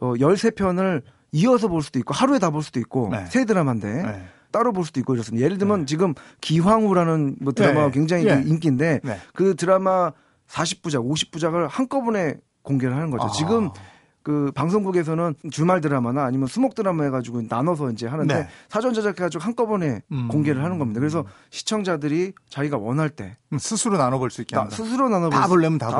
어 0.00 0.14
13편을 0.14 1.02
이어서 1.32 1.68
볼 1.68 1.82
수도 1.82 1.98
있고 1.98 2.14
하루에 2.14 2.38
다 2.38 2.50
볼 2.50 2.62
수도 2.62 2.80
있고 2.80 3.08
네. 3.10 3.26
새 3.26 3.44
드라마인데 3.44 4.02
네. 4.02 4.22
따로 4.50 4.72
볼 4.72 4.84
수도 4.84 4.98
있고 5.00 5.14
이렇습니다. 5.14 5.44
예를 5.44 5.58
들면 5.58 5.80
네. 5.80 5.86
지금 5.86 6.14
기황후라는 6.40 7.36
뭐 7.40 7.52
드라마가 7.52 7.86
네. 7.86 7.92
굉장히 7.92 8.24
네. 8.24 8.42
인기인데 8.46 9.00
네. 9.02 9.18
그 9.34 9.54
드라마 9.54 10.12
40부작, 10.48 11.06
50부작을 11.06 11.68
한꺼번에 11.68 12.36
공개를 12.62 12.94
하는 12.96 13.10
거죠. 13.10 13.24
아. 13.24 13.30
지금 13.30 13.70
그 14.22 14.50
방송국에서는 14.54 15.34
주말 15.50 15.80
드라마나 15.80 16.24
아니면 16.24 16.48
수목 16.48 16.74
드라마 16.74 17.04
해가지고 17.04 17.42
나눠서 17.48 17.90
이제 17.92 18.06
하는데 18.06 18.34
네. 18.34 18.48
사전 18.68 18.92
제작해가지고 18.94 19.42
한꺼번에 19.42 20.00
음. 20.12 20.28
공개를 20.28 20.62
하는 20.64 20.78
겁니다. 20.78 21.00
그래서 21.00 21.24
시청자들이 21.50 22.32
자기가 22.48 22.76
원할 22.78 23.08
때 23.10 23.36
음, 23.52 23.58
스스로 23.58 23.96
나눠볼 23.96 24.30
수 24.30 24.40
있게 24.42 24.56
나, 24.56 24.68
스스로 24.70 25.08
나눠볼 25.08 25.30
다 25.30 25.46
보려면 25.46 25.78
다, 25.78 25.90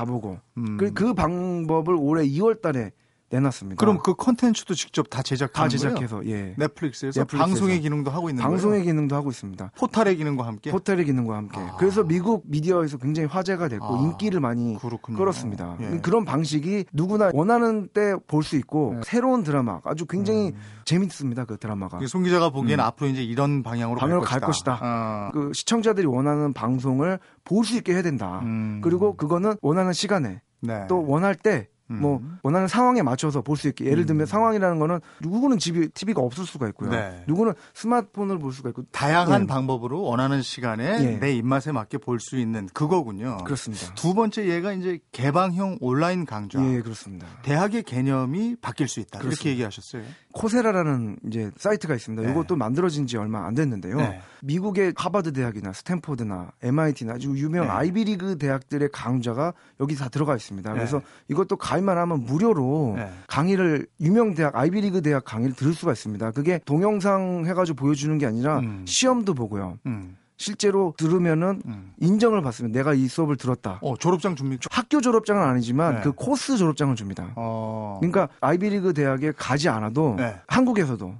다 0.00 0.04
보고 0.04 0.38
음. 0.58 0.76
그, 0.76 0.92
그 0.92 1.14
방법을 1.14 1.94
올해 1.98 2.26
2월달에 2.26 2.90
내놨습니다. 3.30 3.78
그럼 3.78 3.98
그 4.02 4.14
컨텐츠도 4.14 4.74
직접 4.74 5.10
다 5.10 5.22
제작하는 5.22 5.66
다 5.66 5.68
제작해서? 5.70 6.24
예. 6.26 6.54
넷플릭스에서, 6.56 7.20
넷플릭스에서, 7.20 7.24
방송의 7.24 7.80
기능도 7.80 8.10
하고 8.10 8.30
있는 8.30 8.42
방송의 8.42 8.80
거예요? 8.80 8.84
기능도 8.84 9.14
하고 9.16 9.30
있습니다. 9.30 9.72
포털의 9.76 10.16
기능과 10.16 10.46
함께 10.46 10.70
포털의 10.70 11.04
기능과 11.04 11.36
함께. 11.36 11.58
아. 11.60 11.76
그래서 11.78 12.02
미국 12.04 12.44
미디어에서 12.46 12.96
굉장히 12.98 13.28
화제가 13.28 13.68
됐고 13.68 13.84
아. 13.84 14.02
인기를 14.02 14.40
많이 14.40 14.78
그렇군요. 14.78 15.18
끌었습니다. 15.18 15.76
예. 15.80 15.98
그런 16.00 16.24
방식이 16.24 16.86
누구나 16.92 17.30
원하는 17.34 17.88
때 17.88 18.14
볼 18.26 18.42
수 18.42 18.56
있고 18.56 18.92
네. 18.94 19.00
새로운 19.04 19.42
드라마 19.44 19.80
아주 19.84 20.06
굉장히 20.06 20.48
음. 20.48 20.60
재밌습니다. 20.84 21.44
그 21.44 21.58
드라마가. 21.58 21.98
송 22.06 22.22
기자가 22.22 22.48
보기에는 22.50 22.82
음. 22.82 22.86
앞으로 22.86 23.10
이제 23.10 23.22
이런 23.22 23.62
방향으로, 23.62 23.98
방향으로 24.00 24.24
갈 24.24 24.40
것이다. 24.40 24.76
갈 24.76 24.78
것이다. 24.78 24.78
아. 24.80 25.30
그 25.32 25.52
시청자들이 25.54 26.06
원하는 26.06 26.52
방송을 26.54 27.18
볼 27.44 27.64
수 27.64 27.76
있게 27.76 27.92
해야 27.92 28.00
된다. 28.02 28.40
음. 28.44 28.80
그리고 28.82 29.14
그거는 29.16 29.56
원하는 29.60 29.92
시간에 29.92 30.40
네. 30.60 30.86
또 30.88 31.04
원할 31.06 31.34
때 31.34 31.68
뭐, 31.96 32.18
음. 32.18 32.38
원하는 32.42 32.68
상황에 32.68 33.02
맞춰서 33.02 33.40
볼 33.42 33.56
수 33.56 33.66
있게. 33.68 33.86
예를 33.86 34.06
들면 34.06 34.22
음. 34.22 34.26
상황이라는 34.26 34.78
거는 34.78 35.00
누구는 35.20 35.58
집이, 35.58 35.88
TV가 35.88 36.20
없을 36.20 36.44
수가 36.46 36.68
있고요. 36.68 36.90
네. 36.90 37.24
누구는 37.26 37.54
스마트폰을 37.74 38.38
볼 38.38 38.52
수가 38.52 38.68
있고. 38.70 38.84
다양한 38.92 39.42
네. 39.42 39.46
방법으로 39.46 40.02
원하는 40.02 40.42
시간에 40.42 40.84
예. 41.02 41.18
내 41.18 41.32
입맛에 41.32 41.72
맞게 41.72 41.98
볼 41.98 42.20
수 42.20 42.36
있는 42.36 42.68
그거군요. 42.72 43.38
그렇습니다. 43.44 43.94
두 43.94 44.12
번째 44.14 44.46
예가 44.48 44.72
이제 44.74 44.98
개방형 45.12 45.78
온라인 45.80 46.24
강좌. 46.26 46.60
예, 46.72 46.80
그렇습니다. 46.82 47.26
대학의 47.42 47.84
개념이 47.84 48.56
바뀔 48.60 48.86
수 48.88 49.00
있다. 49.00 49.18
그렇습니다. 49.20 49.28
이렇게 49.42 49.50
얘기하셨어요. 49.50 50.02
코세라라는 50.32 51.16
이제 51.26 51.50
사이트가 51.56 51.94
있습니다. 51.94 52.22
네. 52.22 52.30
이것도 52.30 52.56
만들어진 52.56 53.06
지 53.06 53.16
얼마 53.16 53.46
안 53.46 53.54
됐는데요. 53.54 53.96
네. 53.96 54.20
미국의 54.42 54.92
하버드 54.96 55.32
대학이나 55.32 55.72
스탠포드나 55.72 56.52
MIT나 56.62 57.14
아주 57.14 57.30
유명 57.30 57.64
네. 57.64 57.70
아이비리그 57.70 58.38
대학들의 58.38 58.88
강좌가 58.92 59.52
여기 59.80 59.96
다 59.96 60.08
들어가 60.08 60.36
있습니다. 60.36 60.70
네. 60.70 60.76
그래서 60.76 61.00
이것도 61.28 61.56
가 61.56 61.77
입만 61.78 61.98
하면 61.98 62.24
무료로 62.24 62.94
네. 62.96 63.10
강의를 63.26 63.86
유명 64.00 64.34
대학 64.34 64.56
아이비리그 64.56 65.02
대학 65.02 65.24
강의를 65.24 65.54
들을 65.54 65.72
수가 65.72 65.92
있습니다. 65.92 66.32
그게 66.32 66.60
동영상 66.64 67.44
해가지고 67.46 67.76
보여주는 67.76 68.16
게 68.18 68.26
아니라 68.26 68.58
음. 68.60 68.84
시험도 68.86 69.34
보고요. 69.34 69.78
음. 69.86 70.16
실제로 70.36 70.94
들으면은 70.96 71.62
음. 71.66 71.92
인정을 71.98 72.42
받으면 72.42 72.70
내가 72.70 72.94
이 72.94 73.08
수업을 73.08 73.36
들었다. 73.36 73.80
어, 73.82 73.96
졸업장 73.96 74.36
줍니까? 74.36 74.68
학교 74.70 75.00
졸업장은 75.00 75.42
아니지만 75.42 75.96
네. 75.96 76.00
그 76.02 76.12
코스 76.12 76.56
졸업장을 76.56 76.94
줍니다. 76.94 77.32
어. 77.34 77.98
그러니까 78.00 78.28
아이비리그 78.40 78.94
대학에 78.94 79.32
가지 79.36 79.68
않아도 79.68 80.14
네. 80.16 80.36
한국에서도 80.46 81.12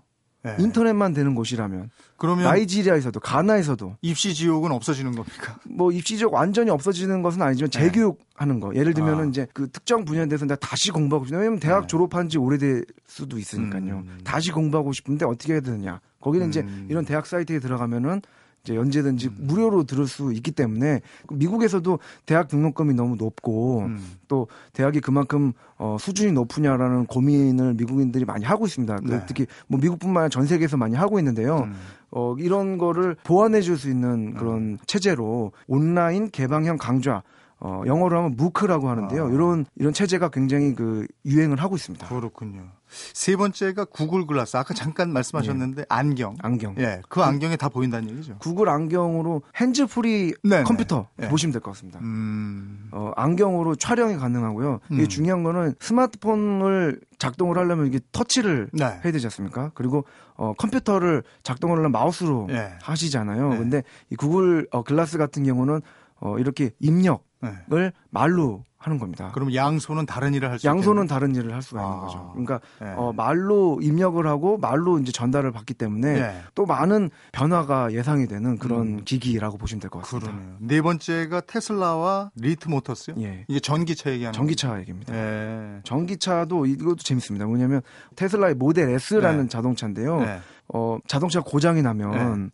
네. 0.43 0.57
인터넷만 0.59 1.15
되는 1.15 1.35
곳이라면 1.35 1.91
그러면 2.17 2.45
나이지리아에서도 2.45 3.19
가나에서도 3.21 3.97
입시 4.03 4.35
지옥은 4.35 4.71
없어지는 4.71 5.13
겁니까? 5.13 5.59
뭐 5.69 5.91
입시 5.91 6.17
지옥 6.17 6.35
완전히 6.35 6.71
없어지는 6.71 7.23
것은 7.23 7.43
아니지만 7.43 7.71
네. 7.71 7.79
재교육하는 7.79 8.61
거. 8.61 8.75
예를 8.75 8.95
들면은 8.95 9.25
아. 9.25 9.29
이제 9.29 9.47
그 9.53 9.69
특정 9.71 10.05
분야에 10.05 10.27
대해서 10.27 10.45
내가 10.45 10.57
다시 10.61 10.91
공부하고 10.91 11.27
싶다. 11.27 11.39
왜냐면 11.39 11.59
대학 11.59 11.83
네. 11.83 11.87
졸업한 11.89 12.29
지 12.29 12.39
오래될 12.39 12.85
수도 13.07 13.39
있으니까요. 13.39 14.05
음. 14.07 14.19
다시 14.25 14.53
공부하고 14.53 14.93
싶은데 14.93 15.27
어떻게 15.27 15.55
해야 15.55 15.61
되느냐. 15.61 16.01
거기는 16.21 16.47
음. 16.47 16.51
이제 16.51 16.67
이런 16.89 17.05
대학 17.05 17.27
사이트에 17.27 17.59
들어가면은 17.59 18.23
이제 18.69 18.77
언제든지 18.77 19.29
음. 19.29 19.37
무료로 19.41 19.85
들을 19.85 20.07
수 20.07 20.33
있기 20.33 20.51
때문에 20.51 21.01
미국에서도 21.33 21.99
대학 22.27 22.49
등록금이 22.49 22.93
너무 22.95 23.17
높고 23.17 23.81
음. 23.81 23.99
또 24.29 24.47
대학이 24.75 25.01
그만큼 25.01 25.53
어, 25.79 25.97
수준이 25.99 26.33
높으냐라는 26.33 27.07
고민을 27.07 27.75
미국인들이 27.75 28.27
많이 28.27 28.45
하고 28.45 28.67
있습니다. 28.67 28.97
그 28.97 29.11
네. 29.11 29.23
특히 29.27 29.47
뭐 29.69 29.81
미국뿐만 29.81 30.25
아니라 30.25 30.29
전 30.29 30.47
세계에서 30.47 30.77
많이 30.77 30.97
하고 30.97 31.19
있는데요. 31.19 31.61
음. 31.61 31.75
어, 32.11 32.35
이런 32.39 32.79
거를 32.79 33.17
보완해 33.25 33.61
줄 33.63 33.79
수 33.79 33.89
있는 33.89 34.35
그런 34.35 34.57
음. 34.57 34.79
체제로 34.87 35.53
온라인 35.69 36.31
개방형 36.31 36.79
강좌 36.79 37.23
어, 37.61 37.83
영어로 37.87 38.17
하면 38.19 38.37
MOOC라고 38.37 38.89
하는데요. 38.89 39.27
아. 39.27 39.31
이런 39.31 39.67
이런 39.75 39.93
체제가 39.93 40.29
굉장히 40.29 40.75
그 40.75 41.07
유행을 41.27 41.61
하고 41.61 41.75
있습니다. 41.77 42.07
그렇군요. 42.07 42.63
세 42.89 43.37
번째가 43.37 43.85
구글 43.87 44.27
글라스. 44.27 44.57
아까 44.57 44.73
잠깐 44.75 45.13
말씀하셨는데 45.13 45.83
예. 45.83 45.87
안경. 45.89 46.37
안경. 46.41 46.75
예. 46.79 47.03
그 47.09 47.21
안경에 47.21 47.57
다 47.57 47.69
보인다는 47.69 48.09
얘기죠. 48.11 48.37
구글 48.39 48.69
안경으로 48.71 49.43
hands 49.57 49.87
free 49.87 50.33
네네. 50.43 50.63
컴퓨터 50.63 51.09
예. 51.21 51.29
보시면 51.29 51.53
될 51.53 51.61
것 51.61 51.73
같습니다. 51.73 51.99
음. 52.01 52.89
어, 52.93 53.11
안경으로 53.17 53.75
촬영이 53.75 54.17
가능하고요. 54.17 54.79
음. 54.91 54.95
이게 54.95 55.07
중요한 55.09 55.43
거는 55.43 55.75
스마트폰을 55.81 57.01
작동을 57.19 57.59
하려면 57.59 57.87
이게 57.87 58.01
터치를 58.13 58.71
네. 58.73 58.85
해야 58.85 59.13
되지 59.13 59.27
않습니까? 59.27 59.71
그리고 59.75 60.05
어, 60.37 60.55
컴퓨터를 60.55 61.23
작동을 61.43 61.75
하려면 61.77 61.93
마우스로 61.93 62.47
예. 62.51 62.73
하시잖아요. 62.83 63.51
네. 63.51 63.59
근데 63.59 63.83
이 64.11 64.17
구글 64.17 64.67
어, 64.71 64.83
글라스 64.83 65.19
같은 65.19 65.45
경우는 65.45 65.81
어, 66.21 66.39
이렇게 66.39 66.71
입력을 66.81 67.19
네. 67.41 67.93
말로 68.11 68.65
하는 68.79 68.99
겁니다. 68.99 69.33
그럼 69.35 69.53
양손은 69.53 70.07
다른 70.07 70.35
일을 70.35 70.51
할 70.51 70.59
수? 70.61 70.67
양손은 70.67 71.05
있겠네. 71.05 71.07
다른 71.09 71.35
일을 71.35 71.53
할 71.53 71.63
수가 71.63 71.81
아, 71.81 71.85
있는 71.85 71.99
거죠. 72.01 72.31
그러니까 72.33 72.61
네. 72.81 72.95
어, 72.97 73.13
말로 73.13 73.81
입력을 73.83 74.25
하고 74.25 74.57
말로 74.57 75.01
이제 75.01 75.11
전달을 75.11 75.51
받기 75.51 75.75
때문에 75.75 76.13
네. 76.13 76.43
또 76.55 76.65
많은 76.65 77.11
변화가 77.33 77.93
예상이 77.93 78.29
되는 78.29 78.57
그런 78.57 78.81
음. 78.81 79.05
기기라고 79.05 79.59
보시면 79.59 79.81
될 79.81 79.91
것 79.91 80.01
같습니다. 80.03 80.31
그러네요. 80.31 80.57
네 80.61 80.81
번째가 80.81 81.41
테슬라와 81.43 82.31
Lit 82.37 82.69
Motors요? 82.69 83.17
예. 83.19 83.45
이게 83.49 83.59
전기차 83.59 84.11
얘기하는 84.13 84.33
전기차 84.33 84.69
거 84.71 84.81
얘기입니다. 84.81 85.13
예. 85.15 85.81
전기차도 85.83 86.67
이것도 86.67 86.97
재밌습니다. 86.99 87.47
뭐냐면 87.47 87.83
테슬라의 88.15 88.55
모델 88.55 88.91
S라는 88.91 89.43
네. 89.45 89.49
자동차인데요. 89.49 90.21
네. 90.21 90.39
어, 90.73 90.99
자동차 91.09 91.41
고장이 91.41 91.83
나면 91.83 92.45
네. 92.45 92.51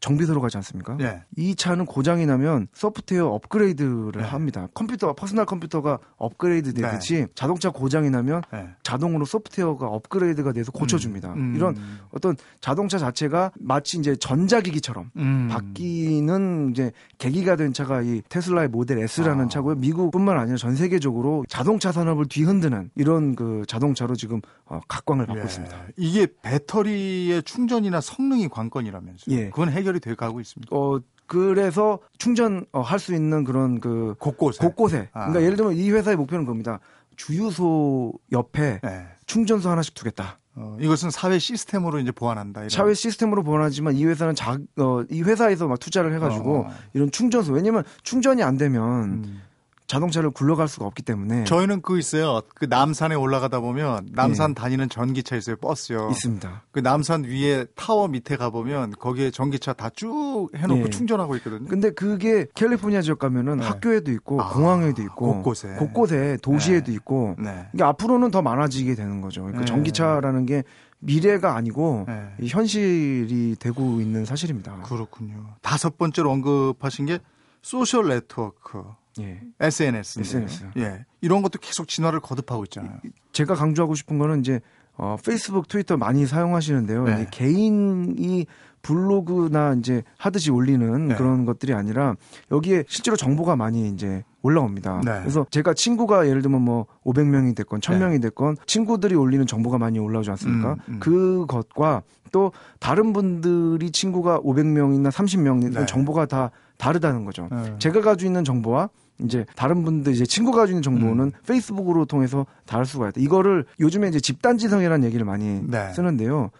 정비소로 0.00 0.40
가지 0.40 0.56
않습니까? 0.56 0.96
네. 0.96 1.22
이 1.36 1.54
차는 1.54 1.86
고장이 1.86 2.26
나면 2.26 2.68
소프트웨어 2.72 3.26
업그레이드를 3.26 4.12
네. 4.16 4.22
합니다. 4.22 4.68
컴퓨터 4.74 5.12
퍼스널 5.12 5.44
컴퓨터가 5.44 5.98
업그레이드 6.16 6.72
되듯이 6.72 7.14
네. 7.14 7.26
자동차 7.34 7.70
고장이 7.70 8.10
나면 8.10 8.42
네. 8.52 8.68
자동으로 8.82 9.24
소프트웨어가 9.24 9.86
업그레이드가 9.86 10.52
돼서 10.52 10.72
고쳐줍니다. 10.72 11.34
음. 11.34 11.38
음. 11.38 11.56
이런 11.56 11.76
어떤 12.12 12.36
자동차 12.60 12.98
자체가 12.98 13.52
마치 13.60 13.98
이제 13.98 14.16
전자기기처럼 14.16 15.10
음. 15.16 15.48
바뀌는 15.50 16.70
이제 16.70 16.92
계기가 17.18 17.56
된 17.56 17.72
차가 17.72 18.00
이 18.00 18.22
테슬라의 18.28 18.68
모델 18.68 18.98
S라는 18.98 19.46
아. 19.46 19.48
차고요. 19.48 19.76
미국뿐만 19.76 20.38
아니라 20.38 20.56
전 20.56 20.76
세계적으로 20.76 21.44
자동차 21.48 21.92
산업을 21.92 22.26
뒤흔드는 22.26 22.90
이런 22.94 23.34
그 23.34 23.64
자동차로 23.68 24.14
지금 24.16 24.40
어, 24.64 24.80
각광을 24.88 25.26
받고 25.26 25.40
예. 25.40 25.44
있습니다. 25.44 25.76
이게 25.96 26.26
배터리의 26.42 27.42
충전이나 27.42 28.00
성능이 28.00 28.48
관건이라면서요? 28.48 29.36
예. 29.36 29.50
그건 29.50 29.70
해결 29.70 29.89
해결이 29.90 30.00
돼 30.00 30.14
가고 30.14 30.40
있습니다. 30.40 30.74
어, 30.74 31.00
그래서 31.26 31.98
충전할 32.18 32.66
어, 32.72 32.98
수 32.98 33.14
있는 33.14 33.44
그런 33.44 33.80
그 33.80 34.14
곳곳에 34.18 34.64
곳곳에 34.64 35.08
아. 35.12 35.26
그러니까 35.26 35.42
예를 35.42 35.56
들면 35.56 35.74
이 35.74 35.90
회사의 35.90 36.16
목표는 36.16 36.44
겁니다. 36.44 36.80
주유소 37.16 38.12
옆에 38.32 38.80
네. 38.82 39.06
충전소 39.26 39.68
하나씩 39.68 39.94
두겠다. 39.94 40.38
어, 40.56 40.76
이것은 40.80 41.10
사회 41.10 41.38
시스템으로 41.38 41.98
이제 42.00 42.10
보완한다. 42.10 42.60
이런. 42.60 42.68
사회 42.70 42.94
시스템으로 42.94 43.42
보완하지만 43.42 43.94
이 43.94 44.04
회사는 44.04 44.34
자, 44.34 44.58
어, 44.78 45.02
이 45.10 45.22
회사에서 45.22 45.68
막 45.68 45.78
투자를 45.78 46.14
해가지고 46.14 46.66
어. 46.66 46.70
이런 46.94 47.10
충전소 47.10 47.52
왜냐면 47.52 47.84
충전이 48.02 48.42
안 48.42 48.56
되면 48.56 48.82
음. 49.24 49.42
자동차를 49.90 50.30
굴러갈 50.30 50.68
수가 50.68 50.86
없기 50.86 51.02
때문에 51.02 51.44
저희는 51.44 51.82
그 51.82 51.98
있어요. 51.98 52.42
그 52.54 52.66
남산에 52.66 53.16
올라가다 53.16 53.58
보면 53.58 54.10
남산 54.12 54.50
예. 54.50 54.54
다니는 54.54 54.88
전기차 54.88 55.34
있어요. 55.34 55.56
버스요. 55.56 56.08
있습니다. 56.12 56.62
그 56.70 56.78
남산 56.78 57.24
위에 57.24 57.66
타워 57.74 58.06
밑에 58.06 58.36
가 58.36 58.50
보면 58.50 58.92
거기에 58.92 59.30
전기차 59.30 59.72
다 59.72 59.90
쭉 59.90 60.48
해놓고 60.54 60.84
예. 60.84 60.90
충전하고 60.90 61.34
있거든요. 61.36 61.68
근데 61.68 61.90
그게 61.90 62.46
캘리포니아 62.54 63.02
지역 63.02 63.18
가면은 63.18 63.56
네. 63.58 63.66
학교에도 63.66 64.12
있고 64.12 64.40
아, 64.40 64.50
공항에도 64.50 65.02
있고 65.02 65.34
곳곳에 65.34 65.74
곳곳에 65.74 66.38
도시에도 66.40 66.86
네. 66.86 66.92
있고 66.92 67.34
네. 67.38 67.66
그러니까 67.72 67.88
앞으로는 67.88 68.30
더 68.30 68.40
많아지게 68.42 68.94
되는 68.94 69.20
거죠. 69.20 69.40
그러니까 69.42 69.62
네. 69.62 69.66
전기차라는 69.66 70.46
게 70.46 70.62
미래가 71.00 71.56
아니고 71.56 72.04
네. 72.06 72.46
현실이 72.46 73.56
되고 73.58 74.00
있는 74.00 74.24
사실입니다. 74.24 74.82
그렇군요. 74.84 75.54
다섯 75.62 75.98
번째로 75.98 76.30
언급하신 76.30 77.06
게 77.06 77.18
social 77.60 78.08
network. 78.08 78.84
예. 79.20 79.40
SNS. 79.60 80.20
SNS. 80.20 80.66
예. 80.78 81.04
이런 81.20 81.42
것도 81.42 81.58
계속 81.60 81.88
진화를 81.88 82.20
거듭하고 82.20 82.64
있잖아요. 82.64 82.98
제가 83.32 83.54
강조하고 83.54 83.94
싶은 83.94 84.18
거는 84.18 84.40
이제 84.40 84.60
어, 84.96 85.16
페이스북, 85.24 85.66
트위터 85.68 85.96
많이 85.96 86.26
사용하시는데요. 86.26 87.04
네. 87.04 87.26
개인이 87.30 88.46
블로그나 88.82 89.74
이제 89.78 90.02
하듯이 90.18 90.50
올리는 90.50 91.08
네. 91.08 91.14
그런 91.14 91.44
것들이 91.44 91.74
아니라 91.74 92.16
여기에 92.50 92.84
실제로 92.88 93.16
정보가 93.16 93.56
많이 93.56 93.88
이제 93.88 94.24
올라옵니다. 94.42 95.00
네. 95.04 95.20
그래서 95.20 95.46
제가 95.50 95.74
친구가 95.74 96.28
예를 96.28 96.42
들면 96.42 96.62
뭐 96.62 96.86
500명이 97.04 97.54
됐건 97.56 97.80
1000명이 97.80 98.22
됐건 98.22 98.56
친구들이 98.66 99.14
올리는 99.14 99.46
정보가 99.46 99.78
많이 99.78 99.98
올라오지 99.98 100.30
않습니까? 100.30 100.72
음, 100.72 100.94
음. 100.94 101.00
그것과 101.00 102.02
또 102.32 102.52
다른 102.78 103.12
분들이 103.12 103.90
친구가 103.90 104.40
500명이나 104.40 105.10
30명이나 105.10 105.86
정보가 105.86 106.26
다 106.26 106.50
다르다는 106.78 107.24
거죠. 107.24 107.48
네. 107.50 107.74
제가 107.78 108.00
가지고 108.00 108.28
있는 108.28 108.44
정보와 108.44 108.88
이제 109.24 109.46
다른 109.56 109.84
분들 109.84 110.12
이제 110.12 110.24
친구가 110.24 110.66
있는 110.66 110.82
정보는 110.82 111.24
음. 111.26 111.32
페이스북으로 111.46 112.04
통해서 112.04 112.46
다를 112.66 112.84
수가 112.84 113.08
있다. 113.08 113.20
이거를 113.20 113.64
요즘에 113.78 114.08
이제 114.08 114.20
집단지성이라는 114.20 115.04
얘기를 115.06 115.24
많이 115.24 115.60
네. 115.66 115.92
쓰는데요. 115.92 116.50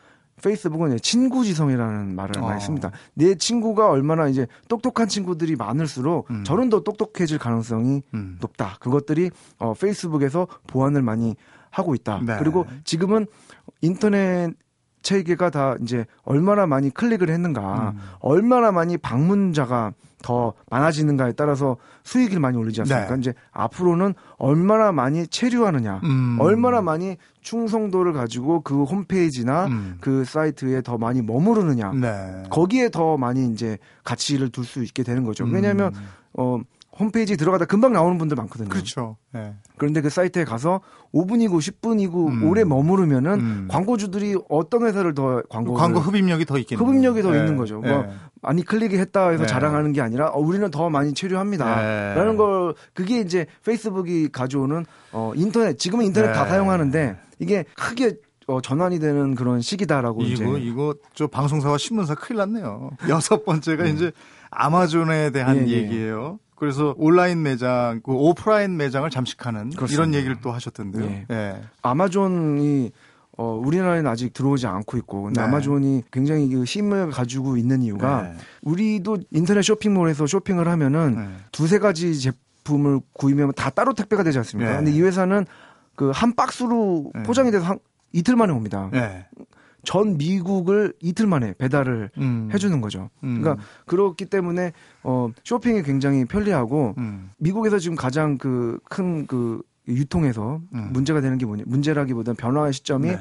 페이스북은 0.42 0.98
친구지성이라는 1.00 2.14
말을 2.14 2.38
어. 2.38 2.46
많이 2.46 2.60
씁니다. 2.60 2.90
내 3.14 3.34
친구가 3.34 3.90
얼마나 3.90 4.28
이제 4.28 4.46
똑똑한 4.68 5.08
친구들이 5.08 5.56
많을수록 5.56 6.30
음. 6.30 6.44
저는 6.44 6.70
더 6.70 6.82
똑똑해질 6.82 7.38
가능성이 7.38 8.02
음. 8.14 8.38
높다. 8.40 8.76
그것들이 8.80 9.30
어, 9.58 9.74
페이스북에서 9.74 10.46
보완을 10.66 11.02
많이 11.02 11.36
하고 11.70 11.94
있다. 11.94 12.22
네. 12.24 12.36
그리고 12.38 12.66
지금은 12.84 13.26
인터넷 13.80 14.52
체계가 15.02 15.50
다 15.50 15.76
이제 15.82 16.04
얼마나 16.22 16.66
많이 16.66 16.90
클릭을 16.90 17.30
했는가, 17.30 17.94
음. 17.94 18.00
얼마나 18.20 18.70
많이 18.70 18.98
방문자가 18.98 19.92
더 20.22 20.52
많아지는가에 20.70 21.32
따라서 21.32 21.76
수익을 22.04 22.40
많이 22.40 22.56
올리지 22.56 22.82
않습니까? 22.82 23.14
네. 23.14 23.20
이제 23.20 23.34
앞으로는 23.52 24.14
얼마나 24.36 24.92
많이 24.92 25.26
체류하느냐, 25.26 26.00
음. 26.04 26.36
얼마나 26.40 26.82
많이 26.82 27.16
충성도를 27.40 28.12
가지고 28.12 28.60
그 28.60 28.84
홈페이지나 28.84 29.66
음. 29.66 29.96
그 30.00 30.24
사이트에 30.24 30.82
더 30.82 30.98
많이 30.98 31.22
머무르느냐, 31.22 31.92
네. 31.92 32.42
거기에 32.50 32.90
더 32.90 33.16
많이 33.16 33.50
이제 33.50 33.78
가치를 34.04 34.50
둘 34.50 34.64
수 34.64 34.82
있게 34.84 35.02
되는 35.02 35.24
거죠. 35.24 35.44
왜냐하면 35.44 35.92
음. 35.94 36.08
어 36.34 36.58
홈페이지 37.00 37.36
들어가다 37.36 37.64
금방 37.64 37.92
나오는 37.92 38.18
분들 38.18 38.36
많거든요. 38.36 38.68
그렇죠. 38.68 39.16
네. 39.32 39.54
그런데 39.78 40.02
그 40.02 40.10
사이트에 40.10 40.44
가서 40.44 40.82
5분이고 41.14 41.54
10분이고 41.54 42.28
음. 42.28 42.44
오래 42.44 42.62
머무르면은 42.62 43.32
음. 43.40 43.68
광고주들이 43.70 44.36
어떤 44.50 44.84
회사를 44.84 45.14
더 45.14 45.42
광고 45.48 45.72
광고 45.72 45.98
흡입력이 45.98 46.44
더 46.44 46.58
있겠네요. 46.58 46.86
흡입력이 46.86 47.22
더 47.22 47.30
네. 47.30 47.38
있는 47.38 47.56
거죠. 47.56 47.80
네. 47.82 47.90
뭐 47.90 48.06
많이 48.42 48.62
클릭했다 48.62 49.30
해서 49.30 49.42
네. 49.44 49.48
자랑하는 49.48 49.92
게 49.92 50.02
아니라 50.02 50.28
어, 50.28 50.38
우리는 50.38 50.70
더 50.70 50.90
많이 50.90 51.14
체류합니다라는 51.14 52.32
네. 52.32 52.36
걸 52.36 52.74
그게 52.94 53.20
이제 53.20 53.46
페이스북이 53.64 54.28
가져오는 54.30 54.84
어 55.12 55.32
인터넷 55.34 55.78
지금은 55.78 56.04
인터넷 56.04 56.32
다 56.32 56.44
네. 56.44 56.50
사용하는데 56.50 57.16
이게 57.38 57.64
크게 57.76 58.16
어, 58.46 58.60
전환이 58.60 58.98
되는 58.98 59.34
그런 59.34 59.60
시기다라고 59.60 60.22
이거 60.22 60.58
이제 60.58 60.66
이거 60.66 60.94
저 61.14 61.28
방송사와 61.28 61.78
신문사 61.78 62.14
큰일 62.16 62.38
났네요. 62.38 62.90
여섯 63.08 63.44
번째가 63.44 63.84
음. 63.84 63.94
이제 63.94 64.12
아마존에 64.50 65.30
대한 65.30 65.68
예, 65.68 65.72
예. 65.72 65.76
얘기예요. 65.76 66.38
그래서 66.60 66.94
온라인 66.98 67.42
매장, 67.42 68.00
그 68.04 68.12
오프라인 68.12 68.76
매장을 68.76 69.08
잠식하는 69.08 69.70
그렇습니다. 69.70 69.94
이런 69.94 70.14
얘기를 70.14 70.36
또 70.42 70.52
하셨던데요. 70.52 71.04
예. 71.04 71.26
예. 71.30 71.60
아마존이 71.82 72.92
어, 73.38 73.58
우리나라에는 73.64 74.10
아직 74.10 74.34
들어오지 74.34 74.66
않고 74.66 74.98
있고, 74.98 75.22
근데 75.22 75.40
네. 75.40 75.46
아마존이 75.46 76.02
굉장히 76.12 76.50
그 76.50 76.64
힘을 76.64 77.10
가지고 77.10 77.56
있는 77.56 77.82
이유가 77.82 78.22
네. 78.22 78.34
우리도 78.62 79.16
인터넷 79.30 79.62
쇼핑몰에서 79.62 80.26
쇼핑을 80.26 80.68
하면은 80.68 81.14
네. 81.16 81.28
두세 81.50 81.78
가지 81.78 82.20
제품을 82.20 83.00
구입하면 83.14 83.54
다 83.56 83.70
따로 83.70 83.94
택배가 83.94 84.22
되지 84.22 84.36
않습니까? 84.38 84.70
네. 84.70 84.76
근데 84.76 84.92
이 84.92 85.00
회사는 85.00 85.46
그 85.96 86.10
한 86.12 86.34
박스로 86.34 87.10
네. 87.14 87.22
포장이 87.22 87.50
돼서 87.50 87.64
한 87.64 87.78
이틀 88.12 88.36
만에 88.36 88.52
옵니다. 88.52 88.90
네. 89.80 89.90
전 89.90 90.16
미국을 90.18 90.92
이틀 91.00 91.26
만에 91.26 91.54
배달을 91.58 92.10
음. 92.18 92.50
해주는 92.52 92.80
거죠. 92.80 93.10
음. 93.24 93.40
그러니까 93.40 93.64
그렇기 93.86 94.26
때문에 94.26 94.72
어 95.02 95.28
쇼핑이 95.44 95.82
굉장히 95.82 96.24
편리하고 96.24 96.94
음. 96.98 97.30
미국에서 97.38 97.78
지금 97.78 97.96
가장 97.96 98.38
그 98.38 98.78
큰그 98.88 99.26
그 99.26 99.62
유통에서 99.88 100.60
음. 100.74 100.90
문제가 100.92 101.20
되는 101.20 101.38
게 101.38 101.46
뭐냐 101.46 101.64
문제라기보다는 101.66 102.36
변화의 102.36 102.72
시점이 102.72 103.08
네. 103.10 103.18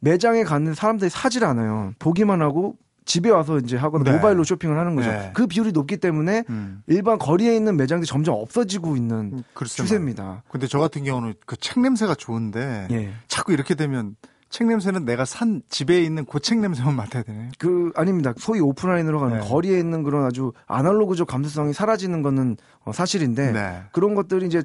매장에 0.00 0.44
가는 0.44 0.72
사람들이 0.74 1.10
사질 1.10 1.44
않아요. 1.44 1.92
보기만 1.98 2.40
하고 2.42 2.76
집에 3.06 3.30
와서 3.30 3.58
이제 3.58 3.76
하거나 3.76 4.04
네. 4.04 4.12
모바일로 4.12 4.42
쇼핑을 4.42 4.76
하는 4.76 4.96
거죠. 4.96 5.10
네. 5.10 5.30
그 5.32 5.46
비율이 5.46 5.70
높기 5.72 5.96
때문에 5.96 6.42
음. 6.50 6.82
일반 6.88 7.18
거리에 7.18 7.54
있는 7.54 7.76
매장들이 7.76 8.06
점점 8.06 8.34
없어지고 8.34 8.96
있는 8.96 9.32
음, 9.32 9.42
추세입니다. 9.64 10.42
근데 10.48 10.66
저 10.66 10.78
같은 10.80 11.04
경우는 11.04 11.34
그 11.46 11.56
책 11.56 11.80
냄새가 11.80 12.14
좋은데 12.16 12.88
예. 12.90 13.12
자꾸 13.28 13.52
이렇게 13.52 13.74
되면 13.76 14.16
책 14.48 14.68
냄새는 14.68 15.04
내가 15.04 15.24
산 15.24 15.62
집에 15.68 16.02
있는 16.02 16.24
그책 16.24 16.58
냄새만 16.58 16.94
맡아야 16.94 17.22
되네. 17.22 17.50
그 17.58 17.92
아닙니다. 17.94 18.32
소위 18.38 18.60
오프라인으로 18.60 19.20
가는 19.20 19.40
네. 19.40 19.46
거리에 19.46 19.78
있는 19.78 20.02
그런 20.02 20.24
아주 20.24 20.52
아날로그적 20.66 21.26
감수성이 21.26 21.72
사라지는 21.72 22.22
거는 22.22 22.56
어, 22.84 22.92
사실인데 22.92 23.52
네. 23.52 23.82
그런 23.92 24.14
것들이 24.14 24.46
이제 24.46 24.62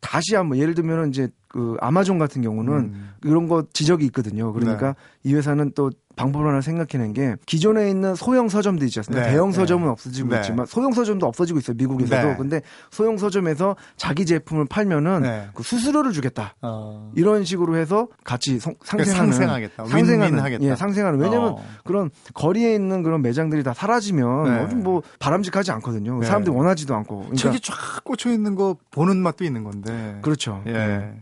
다시 0.00 0.34
한번 0.34 0.58
예를 0.58 0.74
들면은 0.74 1.10
이제 1.10 1.28
그 1.46 1.76
아마존 1.80 2.18
같은 2.18 2.42
경우는 2.42 2.72
음. 2.72 3.10
이런 3.24 3.48
거 3.48 3.64
지적이 3.72 4.06
있거든요. 4.06 4.52
그러니까 4.52 4.94
네. 5.22 5.30
이 5.30 5.34
회사는 5.34 5.72
또 5.74 5.90
방법을 6.20 6.48
하나 6.48 6.60
생각해낸 6.60 7.14
게 7.14 7.34
기존에 7.46 7.88
있는 7.88 8.14
소형 8.14 8.48
서점도 8.48 8.84
있지 8.84 8.98
않습니까? 8.98 9.24
네. 9.24 9.32
대형 9.32 9.52
서점은 9.52 9.84
네. 9.84 9.90
없어지고 9.90 10.28
네. 10.28 10.36
있지만 10.36 10.66
소형 10.66 10.92
서점도 10.92 11.26
없어지고 11.26 11.58
있어요. 11.60 11.76
미국에서도. 11.78 12.28
네. 12.28 12.36
근데 12.36 12.60
소형 12.90 13.16
서점에서 13.16 13.76
자기 13.96 14.26
제품을 14.26 14.66
팔면은 14.66 15.22
네. 15.22 15.48
그 15.54 15.62
수수료를 15.62 16.12
주겠다. 16.12 16.54
어. 16.60 17.10
이런 17.14 17.44
식으로 17.44 17.76
해서 17.76 18.08
같이 18.22 18.58
성, 18.58 18.74
그러니까 18.80 19.04
상생하는 19.04 19.32
상생하겠다. 19.32 19.86
상생하는. 19.86 20.62
예, 20.62 20.76
상생하는. 20.76 21.18
왜냐면 21.20 21.52
어. 21.52 21.64
그런 21.84 22.10
거리에 22.34 22.74
있는 22.74 23.02
그런 23.02 23.22
매장들이 23.22 23.62
다 23.62 23.72
사라지면 23.72 24.68
네. 24.68 24.74
뭐 24.74 25.02
바람직하지 25.18 25.70
않거든요. 25.72 26.22
사람들이 26.22 26.54
원하지도 26.54 26.94
않고. 26.96 27.16
그러니까 27.16 27.36
책이 27.36 27.60
쫙 27.60 28.04
꽂혀 28.04 28.30
있는 28.30 28.54
거 28.54 28.76
보는 28.90 29.16
맛도 29.16 29.44
있는 29.44 29.64
건데. 29.64 30.18
그렇죠. 30.20 30.62
예. 30.66 31.12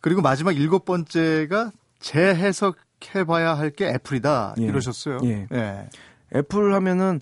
그리고 0.00 0.22
마지막 0.22 0.56
일곱 0.56 0.84
번째가 0.84 1.72
재해석 1.98 2.76
해봐야 3.14 3.54
할 3.56 3.70
게 3.70 3.88
애플이다 3.88 4.54
예. 4.58 4.64
이러셨어요. 4.64 5.20
예. 5.24 5.46
예. 5.52 5.88
애플 6.34 6.74
하면은 6.74 7.20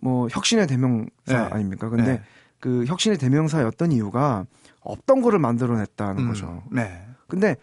뭐 0.00 0.28
혁신의 0.30 0.66
대명사 0.66 1.08
네. 1.26 1.34
아닙니까? 1.36 1.88
근데 1.88 2.12
네. 2.12 2.22
그 2.60 2.84
혁신의 2.86 3.18
대명사였던 3.18 3.92
이유가 3.92 4.46
없던 4.80 5.22
거를 5.22 5.38
만들어냈다는 5.38 6.22
음. 6.24 6.28
거죠. 6.28 6.62
네. 6.70 7.04
근데 7.26 7.56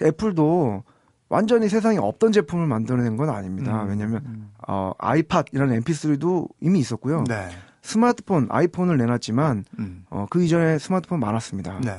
애플도 0.00 0.84
완전히 1.28 1.68
세상에 1.68 1.98
없던 1.98 2.32
제품을 2.32 2.66
만들어낸 2.66 3.16
건 3.16 3.30
아닙니다. 3.30 3.82
음. 3.82 3.88
왜냐하면 3.90 4.22
음. 4.26 4.50
어, 4.68 4.92
아이팟이라는 4.98 5.80
MP3도 5.80 6.48
이미 6.60 6.78
있었고요. 6.78 7.24
네. 7.28 7.48
스마트폰, 7.82 8.46
아이폰을 8.50 8.96
내놨지만 8.98 9.64
음. 9.78 10.04
어, 10.10 10.26
그 10.30 10.42
이전에 10.44 10.78
스마트폰 10.78 11.18
많았습니다. 11.20 11.80
네. 11.80 11.96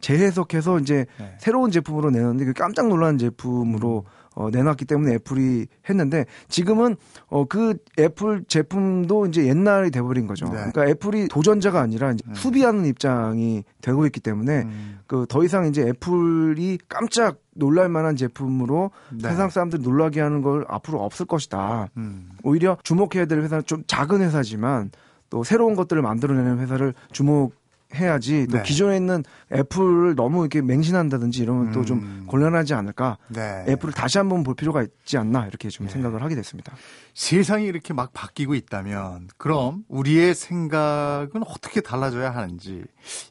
재해석해서 0.00 0.78
이제 0.80 1.06
네. 1.18 1.36
새로운 1.38 1.70
제품으로 1.70 2.10
내놨는데 2.10 2.44
그 2.44 2.52
깜짝 2.52 2.88
놀라는 2.88 3.18
제품으로 3.18 4.04
음. 4.06 4.15
어, 4.36 4.50
내놨기 4.50 4.84
때문에 4.84 5.14
애플이 5.14 5.66
했는데 5.88 6.26
지금은 6.48 6.96
어, 7.28 7.46
그 7.46 7.78
애플 7.98 8.44
제품도 8.46 9.26
이제 9.26 9.46
옛날이 9.46 9.90
돼버린 9.90 10.26
거죠. 10.26 10.44
네. 10.44 10.52
그러니까 10.52 10.86
애플이 10.86 11.28
도전자가 11.28 11.80
아니라 11.80 12.12
이제 12.12 12.22
음. 12.28 12.34
수비하는 12.34 12.84
입장이 12.84 13.64
되고 13.80 14.04
있기 14.04 14.20
때문에 14.20 14.62
음. 14.64 14.98
그더 15.06 15.42
이상 15.42 15.66
이제 15.66 15.88
애플이 15.88 16.78
깜짝 16.86 17.38
놀랄 17.54 17.88
만한 17.88 18.14
제품으로 18.14 18.90
네. 19.10 19.30
세상 19.30 19.48
사람들 19.48 19.80
놀라게 19.80 20.20
하는 20.20 20.42
걸 20.42 20.66
앞으로 20.68 21.02
없을 21.02 21.24
것이다. 21.24 21.88
음. 21.96 22.28
오히려 22.42 22.76
주목해야 22.82 23.24
될 23.24 23.40
회사는 23.40 23.64
좀 23.64 23.84
작은 23.86 24.20
회사지만 24.20 24.90
또 25.30 25.44
새로운 25.44 25.74
것들을 25.74 26.02
만들어내는 26.02 26.58
회사를 26.58 26.92
주목 27.10 27.54
해야지 27.94 28.46
또 28.50 28.58
네. 28.58 28.62
기존에 28.62 28.96
있는 28.96 29.24
애플을 29.52 30.14
너무 30.14 30.40
이렇게 30.40 30.60
맹신한다든지 30.62 31.42
이러면 31.42 31.68
음. 31.68 31.72
또좀 31.72 32.26
곤란하지 32.26 32.74
않을까. 32.74 33.18
네. 33.28 33.64
애플을 33.68 33.92
다시 33.92 34.18
한번 34.18 34.42
볼 34.42 34.54
필요가 34.54 34.82
있지 34.82 35.16
않나 35.18 35.46
이렇게 35.46 35.68
좀 35.68 35.86
네. 35.86 35.92
생각을 35.92 36.22
하게 36.22 36.34
됐습니다. 36.34 36.74
세상이 37.14 37.66
이렇게 37.66 37.94
막 37.94 38.12
바뀌고 38.12 38.54
있다면 38.54 39.28
그럼 39.36 39.84
우리의 39.88 40.34
생각은 40.34 41.42
어떻게 41.46 41.80
달라져야 41.80 42.34
하는지 42.34 42.84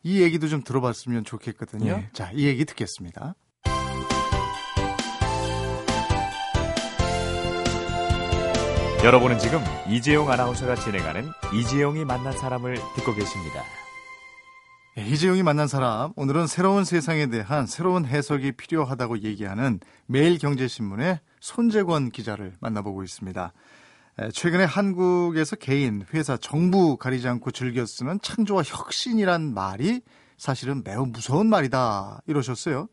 이 0.03 0.21
얘기도 0.21 0.47
좀 0.47 0.63
들어봤으면 0.63 1.23
좋겠거든요. 1.25 1.97
네. 1.97 2.09
자, 2.13 2.31
이 2.33 2.45
얘기 2.45 2.65
듣겠습니다. 2.65 3.35
여러분은 9.03 9.37
지금 9.37 9.59
이재용 9.87 10.31
아나운서가 10.31 10.73
진행하는 10.73 11.29
이재용이 11.53 12.05
만난 12.05 12.33
사람을 12.35 12.75
듣고 12.95 13.13
계십니다. 13.13 13.63
예, 14.97 15.05
이재용이 15.05 15.43
만난 15.43 15.67
사람, 15.67 16.13
오늘은 16.15 16.47
새로운 16.47 16.85
세상에 16.85 17.27
대한 17.27 17.67
새로운 17.67 18.05
해석이 18.05 18.53
필요하다고 18.53 19.23
얘기하는 19.23 19.81
매일경제신문의 20.05 21.19
손재권 21.41 22.11
기자를 22.11 22.53
만나보고 22.61 23.03
있습니다. 23.03 23.51
예, 24.21 24.29
최근에 24.29 24.63
한국에서 24.63 25.57
개인, 25.57 26.05
회사, 26.13 26.37
정부 26.37 26.95
가리지 26.95 27.27
않고 27.27 27.51
즐겨 27.51 27.85
쓰는 27.85 28.19
창조와 28.21 28.63
혁신이란 28.65 29.53
말이 29.53 29.99
사실은 30.37 30.81
매우 30.85 31.05
무서운 31.05 31.47
말이다 31.47 32.21
이러셨어요. 32.25 32.87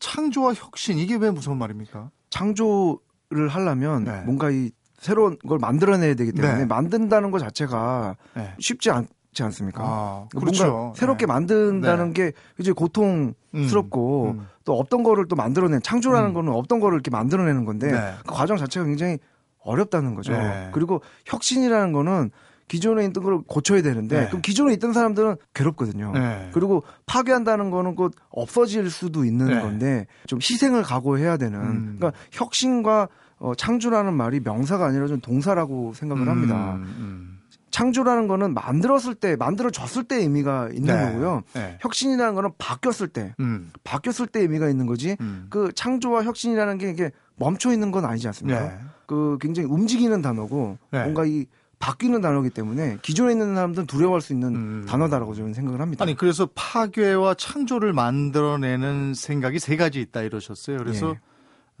창조와 0.00 0.54
혁신 0.54 0.98
이게 0.98 1.14
왜 1.14 1.30
무서운 1.30 1.56
말입니까? 1.58 2.10
창조를 2.30 3.48
하려면 3.48 4.02
네. 4.02 4.22
뭔가 4.22 4.50
이 4.50 4.72
새로운 4.98 5.38
걸 5.38 5.60
만들어내야 5.60 6.14
되기 6.14 6.32
때문에 6.32 6.58
네. 6.58 6.64
만든다는 6.64 7.30
것 7.30 7.38
자체가 7.38 8.16
네. 8.34 8.54
쉽지 8.58 8.90
않, 8.90 9.06
지 9.32 9.42
않습니까? 9.42 9.82
아, 9.82 10.26
그러니까 10.30 10.40
그렇죠. 10.40 10.72
뭔가 10.72 10.98
새롭게 10.98 11.26
네. 11.26 11.32
만든다는 11.32 12.12
네. 12.12 12.12
게 12.12 12.32
이제 12.58 12.72
고통스럽고 12.72 14.24
음, 14.24 14.38
음. 14.40 14.46
또 14.64 14.78
없던 14.78 15.02
거를 15.02 15.26
또 15.28 15.36
만들어낸 15.36 15.80
창조라는 15.82 16.30
음. 16.30 16.34
거는 16.34 16.52
없던 16.52 16.80
거를 16.80 16.96
이렇게 16.96 17.10
만들어내는 17.10 17.64
건데 17.64 17.92
네. 17.92 18.14
그 18.26 18.34
과정 18.34 18.56
자체가 18.56 18.86
굉장히 18.86 19.18
어렵다는 19.60 20.14
거죠. 20.14 20.32
네. 20.32 20.70
그리고 20.72 21.02
혁신이라는 21.26 21.92
거는 21.92 22.30
기존에 22.68 23.04
있던 23.06 23.24
걸 23.24 23.40
고쳐야 23.46 23.82
되는데 23.82 24.20
네. 24.20 24.26
그럼 24.28 24.42
기존에 24.42 24.74
있던 24.74 24.92
사람들은 24.92 25.36
괴롭거든요. 25.54 26.12
네. 26.12 26.50
그리고 26.52 26.82
파괴한다는 27.06 27.70
거는 27.70 27.96
곧 27.96 28.14
없어질 28.30 28.90
수도 28.90 29.24
있는 29.24 29.60
건데 29.60 30.06
좀 30.26 30.38
희생을 30.38 30.82
각오해야 30.82 31.38
되는 31.38 31.58
음. 31.58 31.96
그러니까 31.98 32.18
혁신과 32.32 33.08
어, 33.38 33.54
창조라는 33.54 34.14
말이 34.14 34.40
명사가 34.40 34.86
아니라 34.86 35.06
좀 35.06 35.20
동사라고 35.20 35.94
생각을 35.94 36.28
합니다. 36.28 36.78
창조라는 37.78 38.26
거는 38.26 38.54
만들었을 38.54 39.14
때, 39.14 39.36
만들어졌을 39.36 40.02
때 40.02 40.16
의미가 40.16 40.70
있는 40.72 40.96
네. 40.96 41.12
거고요. 41.12 41.44
네. 41.54 41.78
혁신이라는 41.80 42.34
거는 42.34 42.50
바뀌었을 42.58 43.06
때, 43.06 43.36
음. 43.38 43.70
바뀌었을 43.84 44.26
때 44.26 44.40
의미가 44.40 44.68
있는 44.68 44.86
거지. 44.86 45.16
음. 45.20 45.46
그 45.48 45.70
창조와 45.72 46.24
혁신이라는 46.24 46.78
게 46.78 46.90
이게 46.90 47.12
멈춰 47.36 47.72
있는 47.72 47.92
건 47.92 48.04
아니지 48.04 48.26
않습니까? 48.26 48.60
네. 48.60 48.78
그 49.06 49.38
굉장히 49.40 49.68
움직이는 49.68 50.20
단어고 50.22 50.76
네. 50.90 51.02
뭔가 51.04 51.24
이 51.24 51.46
바뀌는 51.78 52.20
단어이기 52.20 52.50
때문에 52.50 52.98
기존에 53.02 53.30
있는 53.30 53.54
사람들은 53.54 53.86
두려워할 53.86 54.22
수 54.22 54.32
있는 54.32 54.56
음. 54.56 54.86
단어다라고 54.88 55.36
저는 55.36 55.54
생각을 55.54 55.80
합니다. 55.80 56.02
아니 56.02 56.16
그래서 56.16 56.48
파괴와 56.56 57.34
창조를 57.34 57.92
만들어내는 57.92 59.14
생각이 59.14 59.60
세 59.60 59.76
가지 59.76 60.00
있다 60.00 60.22
이러셨어요. 60.22 60.78
그래서 60.78 61.14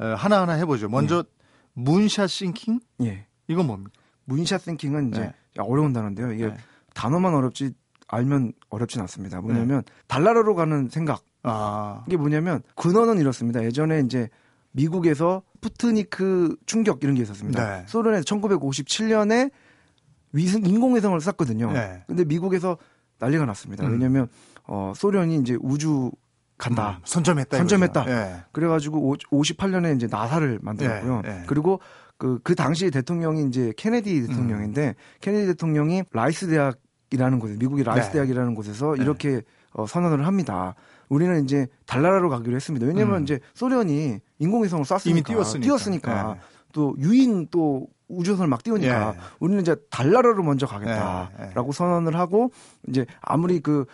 예. 0.00 0.04
하나 0.16 0.42
하나 0.42 0.52
해보죠. 0.52 0.88
먼저 0.88 1.24
예. 1.26 1.44
moonshot 1.72 2.30
thinking? 2.30 2.78
예. 3.02 3.26
이건 3.48 3.66
뭡니까? 3.66 3.90
moonshot 4.26 4.62
thinking은 4.62 5.08
이제 5.08 5.20
네. 5.20 5.34
어려운 5.64 5.92
단어인데요. 5.92 6.32
이게 6.32 6.46
네. 6.46 6.56
단어만 6.94 7.34
어렵지 7.34 7.72
알면 8.08 8.52
어렵진 8.70 9.00
않습니다. 9.02 9.40
뭐냐면 9.40 9.82
네. 9.82 9.92
달나라로 10.06 10.54
가는 10.54 10.88
생각. 10.90 11.22
아. 11.42 12.04
이게 12.06 12.16
뭐냐면 12.16 12.62
근원은 12.74 13.18
이렇습니다. 13.18 13.62
예전에 13.64 14.00
이제 14.00 14.28
미국에서 14.72 15.42
스푸트니크 15.60 16.56
충격 16.66 17.02
이런 17.02 17.14
게 17.14 17.22
있었습니다. 17.22 17.78
네. 17.78 17.84
소련에서 17.86 18.24
1957년에 18.24 19.50
위성 20.32 20.64
인공위성을 20.64 21.20
쐈거든요. 21.20 21.72
네. 21.72 22.02
근데 22.06 22.24
미국에서 22.24 22.78
난리가 23.18 23.46
났습니다. 23.46 23.86
음. 23.86 23.92
왜냐면 23.92 24.28
어 24.64 24.92
소련이 24.94 25.36
이제 25.36 25.56
우주 25.60 26.10
간다. 26.58 26.98
음, 26.98 27.02
선점했다. 27.04 27.56
선점했다. 27.56 28.04
네. 28.04 28.42
그래가지고 28.52 29.16
58년에 29.30 29.96
이제 29.96 30.08
나사를 30.10 30.58
만들었고요. 30.60 31.22
네. 31.22 31.44
그리고 31.46 31.80
그, 32.18 32.40
그 32.42 32.54
당시 32.54 32.90
대통령이 32.90 33.46
이제 33.46 33.72
케네디 33.76 34.26
대통령인데, 34.26 34.88
음. 34.88 34.94
케네디 35.20 35.46
대통령이 35.46 36.02
라이스 36.12 36.48
대학이라는 36.48 37.38
곳에, 37.38 37.56
미국의 37.58 37.84
라이스 37.84 38.08
네. 38.08 38.12
대학이라는 38.14 38.54
곳에서 38.54 38.94
네. 38.96 39.02
이렇게 39.02 39.42
어, 39.72 39.86
선언을 39.86 40.26
합니다. 40.26 40.74
우리는 41.08 41.44
이제 41.44 41.66
달나라로 41.86 42.28
가기로 42.28 42.56
했습니다. 42.56 42.86
왜냐면 42.86 43.18
음. 43.18 43.22
이제 43.22 43.38
소련이 43.54 44.18
인공위성을 44.38 44.84
쐈으니까. 44.84 45.10
이미 45.10 45.22
띄웠으니까. 45.22 45.64
띄웠으니까. 45.64 46.34
네. 46.34 46.40
또 46.72 46.94
유인 46.98 47.46
또 47.50 47.86
우주선을 48.08 48.48
막 48.48 48.62
띄우니까 48.62 49.14
예. 49.14 49.20
우리는 49.38 49.60
이제 49.60 49.76
달나라로 49.90 50.42
먼저 50.42 50.66
가겠다라고 50.66 51.30
예. 51.40 51.68
예. 51.68 51.72
선언을 51.72 52.16
하고 52.16 52.50
이제 52.86 53.06
아무리 53.20 53.60
그 53.60 53.84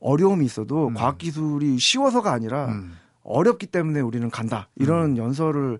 어려움이 0.00 0.44
있어도 0.44 0.88
음. 0.88 0.94
과학기술이 0.94 1.78
쉬워서가 1.78 2.32
아니라 2.32 2.66
음. 2.68 2.96
어렵기 3.22 3.66
때문에 3.66 4.00
우리는 4.00 4.28
간다. 4.30 4.68
이런 4.76 5.12
음. 5.12 5.16
연설을 5.16 5.78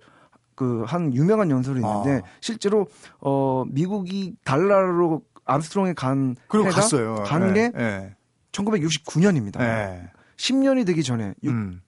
그 0.60 0.84
한 0.84 1.14
유명한 1.14 1.50
연설이 1.50 1.80
있는데 1.80 2.20
아. 2.22 2.28
실제로 2.42 2.86
어 3.18 3.64
미국이 3.66 4.34
달러로 4.44 5.22
암스트롱에 5.46 5.94
간 5.94 6.36
그리고 6.48 6.66
해가 6.66 6.76
갔어요. 6.76 7.14
간게 7.24 7.70
네, 7.70 7.70
네. 7.70 8.16
1969년입니다. 8.52 9.58
네. 9.58 10.10
10년이 10.36 10.84
되기 10.86 11.02
전에 11.02 11.32
음. 11.46 11.80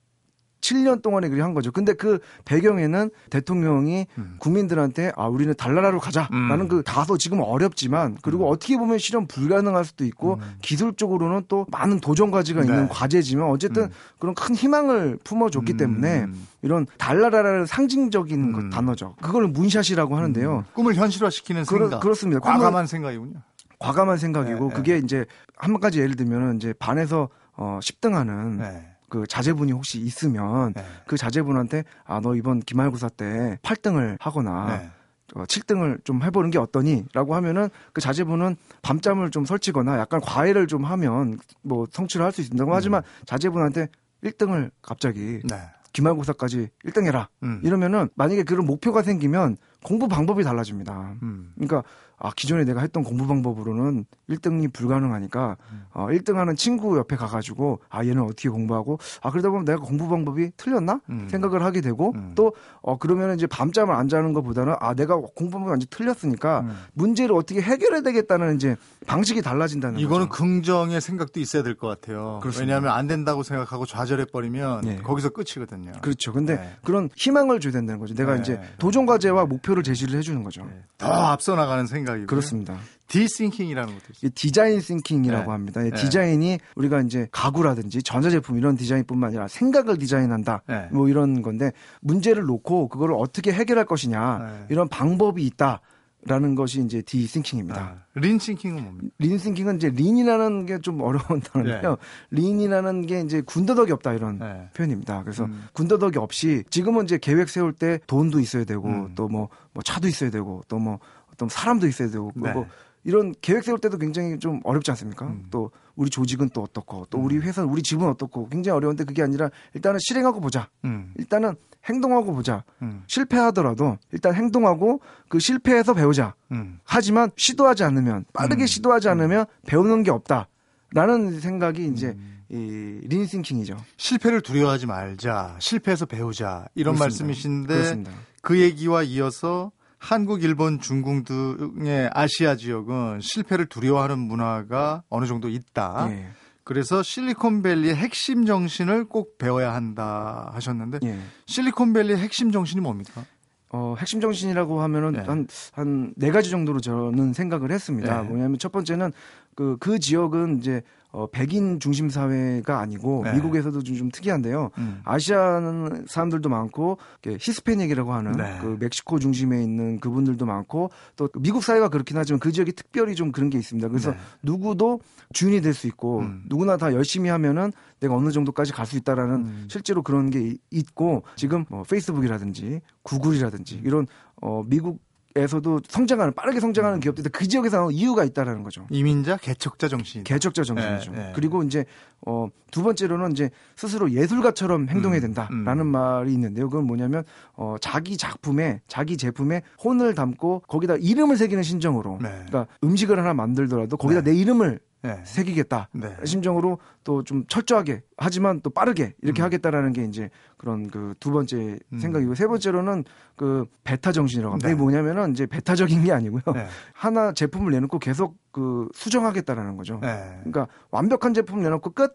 7년 0.63 1.01
동안에 1.01 1.29
그리 1.29 1.41
한 1.41 1.53
거죠. 1.53 1.71
근데 1.71 1.93
그 1.93 2.19
배경에는 2.45 3.11
대통령이 3.29 4.07
음. 4.17 4.35
국민들한테 4.39 5.11
아 5.15 5.27
우리는 5.27 5.53
달나라로 5.53 5.99
가자라는 5.99 6.61
음. 6.61 6.67
그 6.67 6.83
다소 6.83 7.17
지금 7.17 7.41
어렵지만 7.41 8.17
그리고 8.21 8.47
음. 8.47 8.53
어떻게 8.53 8.77
보면 8.77 8.97
실현 8.97 9.27
불가능할 9.27 9.85
수도 9.85 10.05
있고 10.05 10.35
음. 10.35 10.55
기술적으로는 10.61 11.43
또 11.49 11.67
많은 11.69 11.99
도전 11.99 12.31
과제가 12.31 12.61
네. 12.61 12.67
있는 12.67 12.87
과제지만 12.87 13.49
어쨌든 13.49 13.83
음. 13.83 13.89
그런 14.19 14.33
큰 14.33 14.55
희망을 14.55 15.19
품어줬기 15.23 15.75
때문에 15.75 16.27
이런 16.61 16.87
달나라라는 16.97 17.65
상징적인 17.65 18.53
것, 18.53 18.69
단어죠. 18.69 19.15
그걸 19.21 19.47
문샷이라고 19.47 20.15
하는데요. 20.15 20.63
꿈을 20.73 20.95
현실화시키는 20.95 21.65
생각. 21.65 21.89
그렇, 21.89 21.99
그렇습니다. 21.99 22.39
과감한 22.39 22.87
생각이군요. 22.87 23.41
과감한 23.79 24.17
생각이고 24.17 24.69
네, 24.69 24.73
그게 24.73 24.93
네. 24.93 24.99
이제 24.99 25.25
한 25.57 25.77
가지 25.79 25.99
예를 25.99 26.15
들면은 26.15 26.55
이제 26.55 26.73
반에서 26.79 27.27
어 27.55 27.79
10등하는 27.81 28.59
네. 28.59 28.92
그 29.13 29.27
자제분이 29.27 29.71
혹시 29.73 29.99
있으면 29.99 30.73
네. 30.73 30.83
그 31.05 31.17
자제분한테 31.17 31.83
아 32.03 32.19
너 32.19 32.35
이번 32.35 32.61
기말고사 32.61 33.09
때 33.09 33.59
8등을 33.61 34.17
하거나 34.19 34.79
네. 34.79 34.89
어, 35.35 35.43
7등을 35.43 36.03
좀 36.03 36.23
해보는 36.23 36.49
게 36.49 36.57
어떠니? 36.57 37.05
라고 37.13 37.35
하면은 37.35 37.69
그 37.93 38.01
자제분은 38.01 38.55
밤잠을 38.81 39.29
좀 39.29 39.45
설치거나 39.45 39.99
약간 39.99 40.19
과외를 40.19 40.65
좀 40.65 40.85
하면 40.85 41.37
뭐 41.61 41.85
성취를 41.91 42.25
할 42.25 42.31
수 42.31 42.41
있습니다. 42.41 42.63
음. 42.65 42.69
하지만 42.73 43.03
자제분한테 43.27 43.87
1등을 44.23 44.71
갑자기 44.81 45.41
네. 45.43 45.57
기말고사까지 45.91 46.69
1등 46.85 47.05
해라. 47.05 47.29
음. 47.43 47.61
이러면은 47.63 48.09
만약에 48.15 48.41
그런 48.41 48.65
목표가 48.65 49.03
생기면 49.03 49.57
공부 49.83 50.07
방법이 50.07 50.43
달라집니다. 50.43 51.17
음. 51.21 51.51
그러니까 51.53 51.83
아 52.17 52.31
기존에 52.35 52.63
내가 52.63 52.81
했던 52.81 53.03
공부 53.03 53.27
방법으로는 53.27 54.05
1등이 54.29 54.71
불가능하니까 54.73 55.57
음. 55.71 55.85
어 55.93 56.07
1등 56.07 56.35
하는 56.35 56.55
친구 56.55 56.97
옆에 56.97 57.15
가가지고 57.15 57.79
아 57.89 58.05
얘는 58.05 58.21
어떻게 58.23 58.49
공부하고 58.49 58.99
아 59.21 59.31
그러다 59.31 59.49
보면 59.49 59.65
내가 59.65 59.79
공부 59.81 60.07
방법이 60.07 60.51
틀렸나 60.57 61.01
음. 61.09 61.27
생각을 61.29 61.63
하게 61.63 61.81
되고 61.81 62.13
음. 62.15 62.31
또 62.35 62.51
어 62.85 62.97
그러면 62.97 63.33
이제 63.35 63.47
밤잠을 63.47 63.95
안 63.95 64.09
자는 64.09 64.33
것보다는 64.33 64.75
아 64.79 64.93
내가 64.93 65.15
공부 65.15 65.51
방법이 65.51 65.69
완전 65.71 65.87
틀렸으니까 65.89 66.59
음. 66.61 66.77
문제를 66.93 67.33
어떻게 67.33 67.61
해결해야 67.61 68.01
되겠다는 68.01 68.55
이제 68.55 68.75
방식이 69.07 69.41
달라진다는 69.41 69.99
이거는 69.99 70.27
거죠. 70.27 70.43
긍정의 70.43 70.99
생각도 70.99 71.39
있어야 71.39 71.63
될 71.63 71.75
것 71.75 71.87
같아요. 71.87 72.39
그렇습니다. 72.41 72.59
왜냐하면 72.75 72.91
안 72.97 73.07
된다고 73.07 73.41
생각하고 73.41 73.85
좌절해 73.85 74.25
버리면 74.25 74.81
네. 74.81 74.97
거기서 74.97 75.29
끝이거든요. 75.29 75.93
그렇죠. 76.01 76.33
근데 76.33 76.55
네. 76.57 76.75
그런 76.83 77.09
희망을 77.15 77.59
줘야 77.61 77.71
된다는 77.71 77.99
거죠. 77.99 78.13
내가 78.15 78.35
네. 78.35 78.41
이제 78.41 78.61
도전 78.79 79.05
과제와 79.05 79.45
목표를 79.45 79.81
제시를 79.81 80.17
해주는 80.19 80.43
거죠. 80.43 80.63
네. 80.65 80.83
더 80.97 81.07
앞서 81.07 81.55
나가는 81.55 81.87
생각 81.87 82.02
이고 82.17 82.27
그렇습니다. 82.27 82.77
D 83.07 83.12
thinking이라는 83.12 83.93
것도 83.93 84.05
있어요. 84.13 84.31
design 84.33 84.79
thinking이라고 84.79 85.45
네. 85.45 85.49
합니다. 85.51 85.81
네. 85.83 85.91
디자인이 85.91 86.59
우리가 86.75 87.01
이제 87.01 87.27
가구라든지 87.31 88.01
전자제품 88.01 88.57
이런 88.57 88.75
디자인뿐만 88.75 89.29
아니라 89.29 89.47
생각을 89.47 89.97
디자인한다. 89.97 90.63
네. 90.67 90.87
뭐 90.91 91.09
이런 91.09 91.41
건데 91.41 91.71
문제를 92.01 92.43
놓고 92.43 92.87
그거를 92.89 93.15
어떻게 93.17 93.51
해결할 93.51 93.85
것이냐 93.85 94.37
네. 94.39 94.65
이런 94.69 94.87
방법이 94.87 95.45
있다. 95.45 95.81
라는 96.25 96.55
것이 96.55 96.79
이제 96.81 97.01
D 97.01 97.06
thinking입니다. 97.06 97.81
아, 97.81 97.95
lean 98.15 98.33
thinking은 98.33 98.81
뭡니까? 98.81 99.13
lean 99.19 99.34
thinking은 99.34 99.75
이제 99.75 99.89
lean이라는 99.89 100.65
게 100.65 100.77
좀 100.79 101.01
어려운 101.01 101.41
단어인데요. 101.43 101.89
네. 101.91 101.97
린이라는 102.31 103.05
게 103.07 103.19
이제 103.19 103.41
군더더기 103.41 103.91
없다 103.91 104.13
이런 104.13 104.39
네. 104.39 104.69
표현입니다. 104.73 105.23
그래서 105.23 105.43
음. 105.43 105.65
군더더기 105.73 106.17
없이 106.19 106.63
지금은 106.69 107.03
이제 107.03 107.17
계획 107.17 107.49
세울 107.49 107.73
때 107.73 107.99
돈도 108.07 108.39
있어야 108.39 108.63
되고 108.63 108.87
음. 108.87 109.15
또뭐 109.15 109.49
뭐 109.73 109.83
차도 109.83 110.07
있어야 110.07 110.29
되고 110.29 110.63
또뭐 110.69 110.99
어떤 111.33 111.49
사람도 111.49 111.87
있어야 111.87 112.09
되고 112.09 112.31
네. 112.35 112.43
그리고 112.43 112.65
이런 113.03 113.33
계획 113.41 113.63
세울 113.63 113.79
때도 113.79 113.97
굉장히 113.97 114.39
좀 114.39 114.61
어렵지 114.63 114.89
않습니까? 114.91 115.25
음. 115.25 115.45
또 115.51 115.71
우리 115.95 116.09
조직은 116.09 116.49
또 116.49 116.61
어떻고 116.61 117.05
또 117.09 117.19
우리 117.19 117.35
음. 117.35 117.41
회사 117.41 117.63
우리 117.63 117.83
집은 117.83 118.07
어떻고 118.07 118.47
굉장히 118.47 118.77
어려운데 118.77 119.03
그게 119.03 119.21
아니라 119.21 119.49
일단은 119.73 119.99
실행하고 120.01 120.39
보자. 120.39 120.69
음. 120.85 121.13
일단은 121.17 121.55
행동하고 121.85 122.33
보자. 122.33 122.63
음. 122.81 123.03
실패하더라도 123.07 123.97
일단 124.13 124.35
행동하고 124.35 125.01
그 125.27 125.39
실패해서 125.39 125.93
배우자. 125.93 126.33
음. 126.51 126.79
하지만 126.85 127.29
시도하지 127.35 127.83
않으면 127.83 128.25
빠르게 128.33 128.63
음. 128.63 128.67
시도하지 128.67 129.09
않으면 129.09 129.45
배우는 129.65 130.03
게 130.03 130.11
없다 130.11 130.47
라는 130.93 131.39
생각이 131.41 131.85
이제 131.87 132.15
이 132.49 133.01
린싱킹이죠. 133.03 133.75
실패를 133.97 134.41
두려워하지 134.41 134.85
말자. 134.85 135.57
실패해서 135.59 136.05
배우자. 136.05 136.67
이런 136.75 136.95
그렇습니다. 136.95 137.25
말씀이신데 137.25 137.73
그렇습니다. 137.73 138.11
그 138.41 138.59
얘기와 138.61 139.03
이어서 139.03 139.71
한국, 140.03 140.43
일본, 140.43 140.81
중국 140.81 141.23
등의 141.23 142.09
아시아 142.13 142.57
지역은 142.57 143.21
실패를 143.21 143.67
두려워하는 143.67 144.19
문화가 144.19 145.03
어느 145.09 145.25
정도 145.25 145.47
있다. 145.47 146.07
예. 146.11 146.27
그래서 146.65 147.01
실리콘밸리의 147.01 147.95
핵심 147.95 148.45
정신을 148.45 149.05
꼭 149.05 149.37
배워야 149.37 149.73
한다 149.73 150.49
하셨는데 150.53 150.99
예. 151.03 151.17
실리콘밸리의 151.45 152.17
핵심 152.17 152.51
정신이 152.51 152.81
뭡니까? 152.81 153.23
어, 153.69 153.95
핵심 153.97 154.19
정신이라고 154.19 154.81
하면은 154.81 155.13
네. 155.13 155.19
한, 155.21 155.47
한 155.71 156.13
네 156.17 156.31
가지 156.31 156.49
정도로 156.49 156.81
저는 156.81 157.31
생각을 157.31 157.71
했습니다. 157.71 158.21
네. 158.23 158.27
뭐냐면 158.27 158.59
첫 158.59 158.73
번째는 158.73 159.13
그, 159.55 159.77
그 159.79 159.99
지역은 159.99 160.59
이제 160.59 160.81
어, 161.15 161.27
백인 161.27 161.79
중심 161.79 162.09
사회가 162.09 162.79
아니고 162.79 163.21
네. 163.23 163.33
미국에서도 163.33 163.83
좀, 163.83 163.95
좀 163.95 164.09
특이한데요. 164.09 164.71
음. 164.79 164.99
아시아 165.03 165.61
사람들도 166.07 166.49
많고 166.49 166.97
히스패닉이라고 167.23 168.11
하는 168.11 168.31
네. 168.31 168.57
그 168.59 168.77
멕시코 168.79 169.19
중심에 169.19 169.61
있는 169.61 169.99
그분들도 169.99 170.43
많고 170.47 170.89
또 171.15 171.29
미국 171.37 171.63
사회가 171.63 171.89
그렇긴 171.89 172.17
하지만 172.17 172.39
그 172.39 172.51
지역이 172.51 172.71
특별히 172.71 173.13
좀 173.13 173.31
그런 173.31 173.51
게 173.51 173.59
있습니다. 173.59 173.89
그래서 173.89 174.09
네. 174.09 174.17
누구도 174.41 175.01
주인이 175.33 175.61
될 175.61 175.73
수 175.75 175.85
있고 175.85 176.21
음. 176.21 176.43
누구나 176.47 176.77
다 176.77 176.93
열심히 176.93 177.29
하면은 177.29 177.71
내가 177.99 178.15
어느 178.15 178.31
정도까지 178.31 178.71
갈 178.73 178.87
수 178.87 178.97
있다라는 178.97 179.35
음. 179.35 179.67
실제로 179.69 180.01
그런 180.01 180.31
게 180.31 180.55
있고 180.71 181.23
지금 181.35 181.65
뭐 181.69 181.83
페이스북이라든지 181.83 182.81
구글이라든지 183.03 183.81
이런 183.85 184.07
어 184.41 184.63
미국 184.65 184.99
에서도 185.35 185.81
성장하는 185.87 186.33
빠르게 186.33 186.59
성장하는 186.59 186.97
음. 186.97 186.99
기업들이 186.99 187.27
그 187.29 187.47
지역에서 187.47 187.91
이유가 187.91 188.23
있다라는 188.23 188.63
거죠. 188.63 188.85
이민자 188.91 189.37
개척자 189.37 189.87
정신. 189.87 190.23
개척자 190.23 190.63
정신이죠. 190.63 191.11
네, 191.11 191.17
네. 191.17 191.31
그리고 191.35 191.63
이제 191.63 191.85
어 192.25 192.47
두 192.73 192.81
번째로는 192.81 193.33
이제 193.33 193.51
스스로 193.75 194.09
예술가처럼 194.11 194.89
행동해야 194.89 195.19
음, 195.19 195.21
된다라는 195.21 195.67
음, 195.67 195.79
음. 195.79 195.87
말이 195.87 196.33
있는데요. 196.33 196.69
그건 196.69 196.87
뭐냐면 196.87 197.23
어 197.53 197.75
자기 197.79 198.17
작품에 198.17 198.81
자기 198.87 199.15
제품에 199.15 199.61
혼을 199.83 200.15
담고 200.15 200.63
거기다 200.67 200.95
이름을 200.95 201.37
새기는 201.37 201.61
심정으로. 201.61 202.17
네. 202.19 202.29
그러니까 202.47 202.65
음식을 202.83 203.19
하나 203.19 203.35
만들더라도 203.35 203.95
거기다 203.95 204.21
네. 204.21 204.31
내 204.31 204.37
이름을 204.37 204.79
네. 205.03 205.21
새기겠다. 205.25 205.89
네. 205.93 206.15
심정으로 206.23 206.79
또 207.03 207.23
좀 207.23 207.45
철저하게 207.47 208.01
하지만 208.17 208.61
또 208.61 208.69
빠르게 208.69 209.13
이렇게 209.21 209.41
음. 209.41 209.45
하겠다라는 209.45 209.93
게 209.93 210.05
이제 210.05 210.29
그런 210.57 210.89
그 210.89 211.13
두 211.19 211.31
번째 211.31 211.77
음. 211.91 211.99
생각이고 211.99 212.35
세 212.35 212.47
번째로는 212.47 213.03
그 213.35 213.65
베타 213.83 214.11
정신이라고 214.11 214.53
합니다. 214.53 214.67
네. 214.67 214.73
이게 214.73 214.81
뭐냐면은 214.81 215.31
이제 215.31 215.45
베타적인 215.45 216.03
게 216.03 216.11
아니고요. 216.11 216.41
네. 216.53 216.67
하나 216.93 217.33
제품을 217.33 217.71
내놓고 217.71 217.99
계속 217.99 218.37
그 218.51 218.87
수정하겠다라는 218.93 219.77
거죠. 219.77 219.99
네. 220.01 220.39
그러니까 220.43 220.67
완벽한 220.91 221.33
제품 221.33 221.61
내놓고 221.61 221.91
끝 221.91 222.13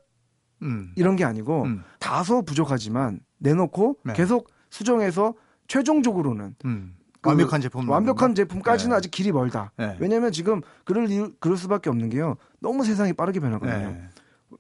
음. 0.63 0.93
이런 0.97 1.17
게 1.17 1.25
아니고 1.25 1.65
음. 1.65 1.83
다소 2.01 2.43
부족하지만 2.43 3.21
내놓고 3.39 3.99
네. 4.05 4.15
계속 4.15 4.51
수정해서 4.71 5.35
최종적으로는 5.69 6.55
음. 6.65 6.95
그 7.21 7.31
완벽한 7.31 7.61
제품 7.61 7.89
완벽한 7.89 8.35
제품까지는 8.35 8.91
네. 8.93 8.97
아직 8.97 9.11
길이 9.11 9.33
멀다. 9.33 9.73
네. 9.77 9.97
왜냐하면 9.99 10.31
지금 10.33 10.61
그럴 10.85 11.11
이유, 11.11 11.33
그럴 11.41 11.57
수밖에 11.57 11.91
없는 11.91 12.11
게요. 12.11 12.37
너무 12.61 12.85
세상이 12.85 13.13
빠르게 13.13 13.41
변하거든요. 13.41 13.89
네. 13.89 14.09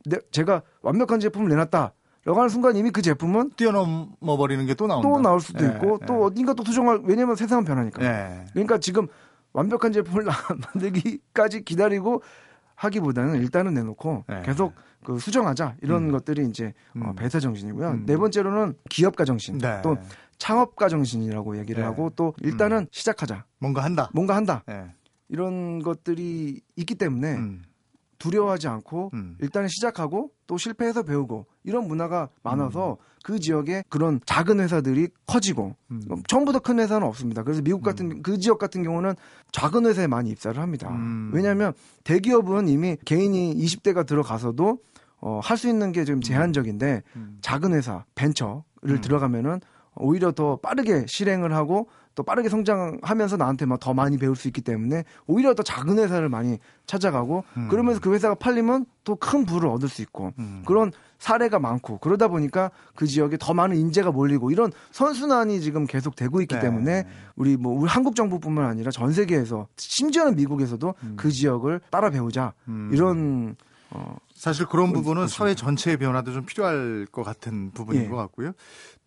내, 0.07 0.19
제가 0.31 0.63
완벽한 0.83 1.21
제품을 1.21 1.49
내놨다. 1.49 1.93
라고 2.25 2.41
하는 2.41 2.49
순간 2.51 2.77
이미 2.77 2.91
그 2.91 3.01
제품은 3.01 3.53
뛰어넘어 3.57 4.37
버리는 4.37 4.65
게 4.67 4.75
또 4.75 4.87
나온다. 4.87 5.09
또 5.09 5.21
나올 5.21 5.41
수도 5.41 5.65
네. 5.65 5.73
있고 5.73 5.99
또 6.07 6.15
네. 6.15 6.21
어딘가 6.25 6.53
또 6.53 6.63
수정할 6.65 7.01
왜냐면 7.05 7.37
세상은 7.37 7.65
변하니까. 7.65 8.03
네. 8.03 8.45
그러니까 8.53 8.79
지금 8.79 9.07
완벽한 9.53 9.93
제품을 9.93 10.25
만들기까지 10.75 11.65
기다리고 11.65 12.23
하기보다는 12.75 13.37
일단은 13.37 13.75
내놓고 13.75 14.25
계속 14.45 14.75
그 15.05 15.19
수정하자 15.19 15.77
이런 15.83 16.05
음. 16.09 16.13
것들이 16.13 16.45
이제 16.47 16.75
어, 16.95 16.99
음. 16.99 17.07
어, 17.07 17.13
배사 17.15 17.41
정신이고요. 17.41 17.89
음. 17.89 18.03
네 18.07 18.17
번째로는 18.17 18.75
기업가 18.91 19.25
정신. 19.25 19.59
네. 19.59 19.81
또 19.83 19.97
창업가 20.39 20.89
정신이라고 20.89 21.59
얘기를 21.59 21.83
네. 21.83 21.87
하고 21.87 22.11
또 22.17 22.35
일단은 22.43 22.79
음. 22.79 22.87
시작하자. 22.91 23.45
뭔가 23.59 23.83
한다. 23.85 24.11
뭔가 24.15 24.37
한다. 24.37 24.63
네. 24.67 24.87
이런 25.29 25.83
것들이 25.83 26.61
있기 26.77 26.95
때문에 26.95 27.35
음. 27.35 27.63
두려워하지 28.19 28.67
않고 28.69 29.11
음. 29.15 29.37
일단은 29.41 29.69
시작하고 29.69 30.31
또 30.47 30.57
실패해서 30.59 31.03
배우고 31.03 31.47
이런 31.65 31.87
문화가 31.87 32.29
많아서 32.43 32.93
음. 32.93 32.97
그 33.23 33.39
지역에 33.39 33.85
그런 33.89 34.21
작은 34.27 34.59
회사들이 34.61 35.09
커지고 35.27 35.77
음. 35.91 36.03
처음부터 36.27 36.61
큰 36.61 36.79
회사는 36.81 37.07
없습니다. 37.07 37.43
그래서 37.43 37.63
미국 37.63 37.83
같은 37.83 38.11
음. 38.11 38.23
그 38.23 38.39
지역 38.39 38.59
같은 38.59 38.83
경우는 38.83 39.15
작은 39.53 39.87
회사에 39.87 40.07
많이 40.07 40.31
입사를 40.31 40.61
합니다. 40.61 40.89
음. 40.91 41.31
왜냐하면 41.35 41.75
대기업은 42.05 42.69
이미 42.69 42.97
개인이 43.05 43.55
20대가 43.57 44.07
들어가서도 44.07 44.79
어, 45.21 45.41
할 45.43 45.57
수 45.57 45.69
있는 45.69 45.93
게좀 45.93 46.21
제한적인데 46.21 47.03
작은 47.41 47.75
회사 47.75 48.05
벤처를 48.15 49.01
들어가면은 49.03 49.61
오히려 49.99 50.33
더 50.33 50.57
빠르게 50.57 51.05
실행을 51.07 51.55
하고 51.55 51.89
또 52.15 52.25
빠르게 52.25 52.49
성장하면서 52.49 53.37
나한테 53.37 53.65
막 53.65 53.79
더 53.79 53.95
많이 53.95 54.19
배울 54.19 54.35
수 54.35 54.49
있기 54.49 54.61
때문에 54.61 55.05
오히려 55.29 55.55
더 55.55 55.63
작은 55.63 55.99
회사를 55.99 56.29
많이 56.29 56.59
찾아가고 56.87 57.45
음. 57.57 57.69
그러면서 57.69 58.01
그 58.01 58.13
회사가 58.13 58.35
팔리면 58.35 58.87
또 59.05 59.15
큰 59.15 59.47
부를 59.47 59.69
얻을 59.69 59.89
수 59.89 60.03
있고 60.03 60.33
음. 60.39 60.63
그런 60.67 60.91
사례가 61.19 61.59
많고 61.59 61.99
그러다 61.99 62.29
보니까 62.29 62.71
그 62.95 63.07
지역에 63.07 63.37
더 63.39 63.55
많은 63.55 63.77
인재가 63.77 64.11
몰리고 64.11 64.51
이런 64.51 64.73
선순환이 64.91 65.61
지금 65.61 65.87
계속 65.87 66.17
되고 66.17 66.41
있기 66.41 66.57
네. 66.57 66.61
때문에 66.61 67.07
우리 67.37 67.57
뭐 67.57 67.79
우리 67.79 67.89
한국 67.89 68.17
정부뿐만 68.17 68.65
아니라 68.65 68.91
전 68.91 69.13
세계에서 69.13 69.69
심지어는 69.77 70.35
미국에서도 70.37 70.95
음. 71.03 71.15
그 71.17 71.31
지역을 71.31 71.81
따라 71.91 72.11
배우자 72.11 72.53
음. 72.67 72.91
이런 72.93 73.57
어 73.91 74.17
사실 74.35 74.67
그런 74.67 74.93
부분은 74.93 75.27
사회 75.29 75.55
전체의 75.55 75.97
변화도 75.97 76.33
좀 76.33 76.45
필요할 76.45 77.07
것 77.11 77.23
같은 77.23 77.71
부분인 77.73 78.05
예. 78.05 78.09
것 78.09 78.17
같고요. 78.17 78.53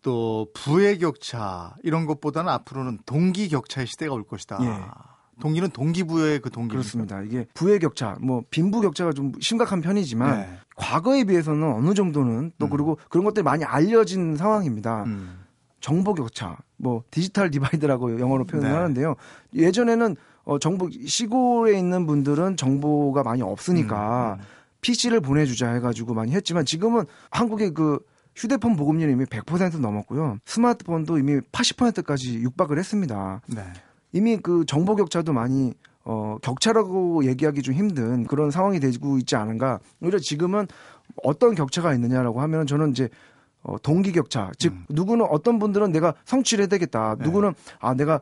또 0.01 0.47
부의 0.53 0.97
격차 0.99 1.75
이런 1.83 2.05
것보다는 2.05 2.51
앞으로는 2.51 2.99
동기 3.05 3.49
격차의 3.49 3.87
시대가 3.87 4.13
올 4.13 4.23
것이다. 4.23 4.57
예. 4.61 5.11
동기는 5.39 5.69
동기부여의 5.71 6.39
그 6.39 6.49
동기 6.49 6.71
그렇습니다. 6.71 7.21
이게 7.21 7.47
부의 7.53 7.79
격차, 7.79 8.15
뭐 8.21 8.43
빈부 8.49 8.81
격차가 8.81 9.11
좀 9.11 9.31
심각한 9.41 9.81
편이지만 9.81 10.39
네. 10.39 10.49
과거에 10.75 11.23
비해서는 11.23 11.73
어느 11.73 11.93
정도는 11.93 12.51
또 12.57 12.67
음. 12.67 12.69
그리고 12.69 12.97
그런 13.09 13.25
것들이 13.25 13.43
많이 13.43 13.63
알려진 13.63 14.35
상황입니다. 14.37 15.03
음. 15.05 15.39
정보 15.79 16.13
격차, 16.13 16.57
뭐 16.77 17.03
digital 17.09 17.49
divide라고 17.49 18.19
영어로 18.19 18.45
표현을 18.45 18.69
네. 18.69 18.75
하는데요. 18.75 19.15
예전에는 19.55 20.15
어 20.43 20.59
정보 20.59 20.89
시골에 20.89 21.77
있는 21.77 22.05
분들은 22.05 22.57
정보가 22.57 23.23
많이 23.23 23.41
없으니까 23.41 24.37
음. 24.39 24.45
PC를 24.81 25.19
음. 25.19 25.21
보내주자 25.21 25.71
해가지고 25.71 26.13
많이 26.13 26.33
했지만 26.33 26.65
지금은 26.65 27.05
한국의 27.31 27.73
그 27.73 27.99
휴대폰 28.35 28.75
보급률이 28.75 29.11
이미 29.11 29.25
100% 29.25 29.79
넘었고요. 29.79 30.39
스마트폰도 30.45 31.17
이미 31.17 31.39
80%까지 31.51 32.39
육박을 32.39 32.77
했습니다. 32.77 33.41
네. 33.47 33.63
이미 34.13 34.37
그 34.37 34.65
정보 34.65 34.95
격차도 34.95 35.33
많이 35.33 35.73
어, 36.03 36.37
격차라고 36.41 37.25
얘기하기 37.25 37.61
좀 37.61 37.75
힘든 37.75 38.25
그런 38.25 38.51
상황이 38.51 38.79
되고 38.79 39.17
있지 39.17 39.35
않은가. 39.35 39.79
오히려 40.01 40.17
지금은 40.19 40.67
어떤 41.23 41.55
격차가 41.55 41.93
있느냐라고 41.93 42.41
하면 42.41 42.65
저는 42.65 42.91
이제 42.91 43.09
어, 43.63 43.77
동기 43.77 44.11
격차. 44.11 44.51
즉, 44.57 44.73
음. 44.73 44.85
누구는 44.89 45.27
어떤 45.29 45.59
분들은 45.59 45.91
내가 45.91 46.15
성취를 46.25 46.63
해야 46.63 46.67
되겠다. 46.67 47.15
네. 47.19 47.25
누구는 47.25 47.53
아, 47.79 47.93
내가 47.93 48.21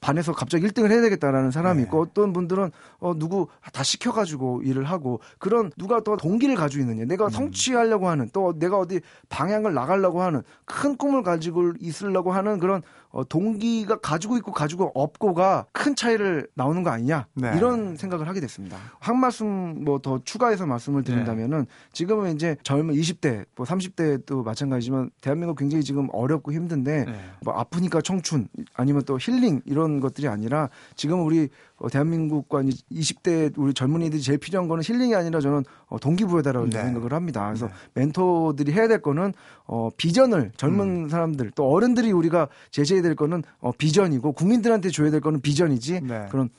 반에서 0.00 0.32
갑자기 0.32 0.66
1등을 0.66 0.90
해야 0.90 1.00
되겠다라는 1.02 1.50
사람이 1.50 1.78
네. 1.78 1.82
있고 1.84 2.00
어떤 2.00 2.32
분들은 2.32 2.70
어 3.00 3.14
누구 3.16 3.48
다 3.72 3.82
시켜 3.82 4.12
가지고 4.12 4.62
일을 4.62 4.84
하고 4.84 5.20
그런 5.38 5.70
누가 5.76 6.00
더 6.00 6.16
동기를 6.16 6.54
가지고 6.54 6.82
있느냐 6.82 7.04
내가 7.04 7.26
음. 7.26 7.30
성취하려고 7.30 8.08
하는 8.08 8.30
또 8.32 8.58
내가 8.58 8.78
어디 8.78 9.00
방향을 9.28 9.74
나가려고 9.74 10.22
하는 10.22 10.42
큰 10.64 10.96
꿈을 10.96 11.22
가지고 11.22 11.72
있으려고 11.80 12.32
하는 12.32 12.58
그런 12.58 12.82
어, 13.18 13.24
동기가 13.24 13.98
가지고 13.98 14.36
있고 14.36 14.52
가지고 14.52 14.92
없고가 14.94 15.66
큰 15.72 15.96
차이를 15.96 16.46
나오는 16.54 16.84
거 16.84 16.90
아니냐 16.90 17.26
네. 17.34 17.52
이런 17.56 17.96
생각을 17.96 18.28
하게 18.28 18.40
됐습니다. 18.40 18.76
한 19.00 19.18
말씀 19.18 19.84
뭐 19.84 19.98
더 20.00 20.20
추가해서 20.24 20.64
말씀을 20.66 21.02
드린다면은 21.02 21.58
네. 21.60 21.66
지금은 21.92 22.34
이제 22.34 22.56
젊은 22.62 22.94
20대 22.94 23.44
뭐 23.56 23.66
30대도 23.66 24.44
마찬가지지만 24.44 25.10
대한민국 25.20 25.58
굉장히 25.58 25.82
지금 25.82 26.08
어렵고 26.12 26.52
힘든데 26.52 27.04
네. 27.04 27.14
뭐 27.42 27.54
아프니까 27.54 28.00
청춘 28.00 28.48
아니면 28.74 29.02
또 29.04 29.18
힐링 29.20 29.62
이런 29.64 30.00
것들이 30.00 30.28
아니라 30.28 30.70
지금 30.94 31.26
우리 31.26 31.48
어, 31.78 31.88
대한민국과 31.88 32.62
20대 32.62 33.52
우리 33.56 33.72
젊은이들이 33.72 34.20
제일 34.22 34.38
필요한 34.38 34.68
거는 34.68 34.82
힐링이 34.84 35.14
아니라 35.14 35.40
저는 35.40 35.64
어, 35.86 35.98
동기부여다라고 35.98 36.70
네. 36.70 36.82
생각을 36.82 37.12
합니다. 37.12 37.46
그래서 37.46 37.66
네. 37.66 37.72
멘토들이 37.94 38.72
해야 38.72 38.88
될 38.88 39.00
거는 39.00 39.32
어, 39.66 39.88
비전을 39.96 40.52
젊은 40.56 41.04
음. 41.04 41.08
사람들 41.08 41.52
또 41.54 41.70
어른들이 41.70 42.10
우리가 42.12 42.48
제시해야 42.70 43.02
될 43.08 43.16
거는 43.16 43.42
어, 43.60 43.72
비전이고 43.72 44.32
국민들한테 44.32 44.90
줘야 44.90 45.10
될 45.10 45.20
거는 45.20 45.40
비전이지 45.40 46.00
네. 46.02 46.26
그런 46.30 46.50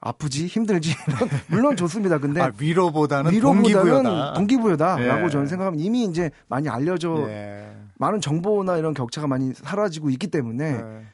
아프지 0.00 0.46
힘들지 0.46 0.94
물론 1.48 1.76
좋습니다. 1.76 2.18
근데 2.18 2.40
아, 2.42 2.52
위로보다는, 2.58 3.32
위로보다는 3.32 3.72
동기부여다. 3.72 4.32
동기부여다 4.34 4.96
라고 4.98 5.26
예. 5.26 5.30
저는 5.30 5.46
생각하면 5.46 5.80
이미 5.80 6.04
이제 6.04 6.30
많이 6.46 6.68
알려져 6.68 7.24
예. 7.28 7.74
많은 7.98 8.20
정보나 8.20 8.76
이런 8.76 8.92
격차가 8.92 9.26
많이 9.26 9.54
사라지고 9.54 10.10
있기 10.10 10.26
때문에 10.26 10.64
예. 10.72 11.04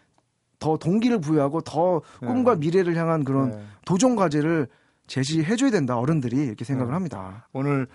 더 0.58 0.76
동기를 0.76 1.20
부여하고 1.20 1.60
더 1.60 2.02
꿈과 2.18 2.56
미래를 2.56 2.96
향한 2.96 3.24
그런 3.24 3.52
예. 3.54 3.62
도전 3.86 4.16
과제를 4.16 4.66
제시해줘야 5.06 5.70
된다 5.70 5.96
어른들이 5.96 6.36
이렇게 6.36 6.64
생각을 6.64 6.90
네. 6.90 6.94
합니다. 6.94 7.48
오늘 7.52 7.82
에, 7.82 7.86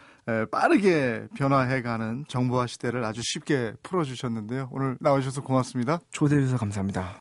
빠르게 0.51 1.27
변화해가는 1.35 2.25
정보화 2.27 2.67
시대를 2.67 3.03
아주 3.03 3.21
쉽게 3.23 3.73
풀어주셨는데요. 3.83 4.69
오늘 4.71 4.97
나와주셔서 4.99 5.41
고맙습니다. 5.41 5.99
초대해 6.11 6.41
주셔서 6.41 6.57
감사합니다. 6.57 7.19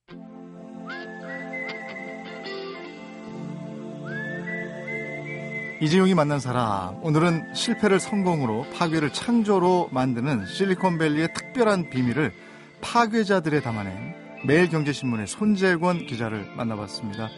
이재용이 5.83 6.15
만난 6.15 6.41
사람 6.41 6.97
오늘은 7.05 7.53
실패를 7.55 8.01
성공으로 8.01 8.65
파괴를 8.75 9.13
창조로 9.13 9.91
만드는 9.93 10.47
실리콘밸리의 10.47 11.35
특별한 11.35 11.91
비밀을 11.91 12.33
파괴자들에 12.81 13.61
담아낸 13.61 14.24
매일경제신문의 14.45 15.27
손재권 15.27 16.07
기자를 16.07 16.47
만나봤습니다. 16.57 17.31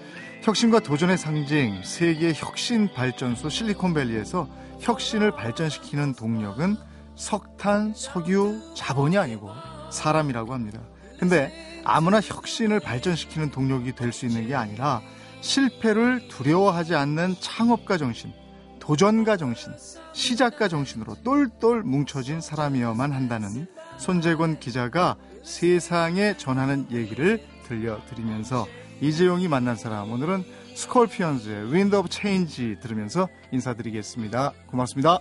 혁신과 0.42 0.80
도전의 0.80 1.18
상징 1.18 1.82
세계 1.84 2.32
혁신 2.34 2.92
발전소 2.92 3.48
실리콘밸리에서 3.48 4.48
혁신을 4.80 5.30
발전시키는 5.32 6.14
동력은 6.14 6.76
석탄, 7.14 7.92
석유, 7.94 8.60
자본이 8.76 9.16
아니고 9.18 9.50
사람이라고 9.90 10.52
합니다. 10.52 10.80
근데 11.18 11.52
아무나 11.84 12.20
혁신을 12.20 12.80
발전시키는 12.80 13.50
동력이 13.50 13.94
될 13.94 14.12
수 14.12 14.26
있는 14.26 14.46
게 14.48 14.54
아니라 14.54 15.00
실패를 15.40 16.28
두려워하지 16.28 16.94
않는 16.94 17.36
창업가 17.40 17.96
정신, 17.96 18.32
도전가 18.80 19.36
정신, 19.36 19.72
시작가 20.12 20.68
정신으로 20.68 21.16
똘똘 21.22 21.82
뭉쳐진 21.82 22.40
사람이어만 22.40 23.12
한다는 23.12 23.66
손재권 23.98 24.58
기자가 24.58 25.16
세상에 25.42 26.36
전하는 26.36 26.86
얘기를 26.90 27.42
들려드리면서 27.66 28.66
이재용이 29.00 29.48
만난 29.48 29.76
사람 29.76 30.10
오늘은 30.10 30.44
스콜피언즈의 30.74 31.72
윈드 31.72 31.96
오브 31.96 32.08
체인지 32.08 32.76
들으면서 32.80 33.28
인사드리겠습니다. 33.52 34.52
고맙습니다. 34.66 35.20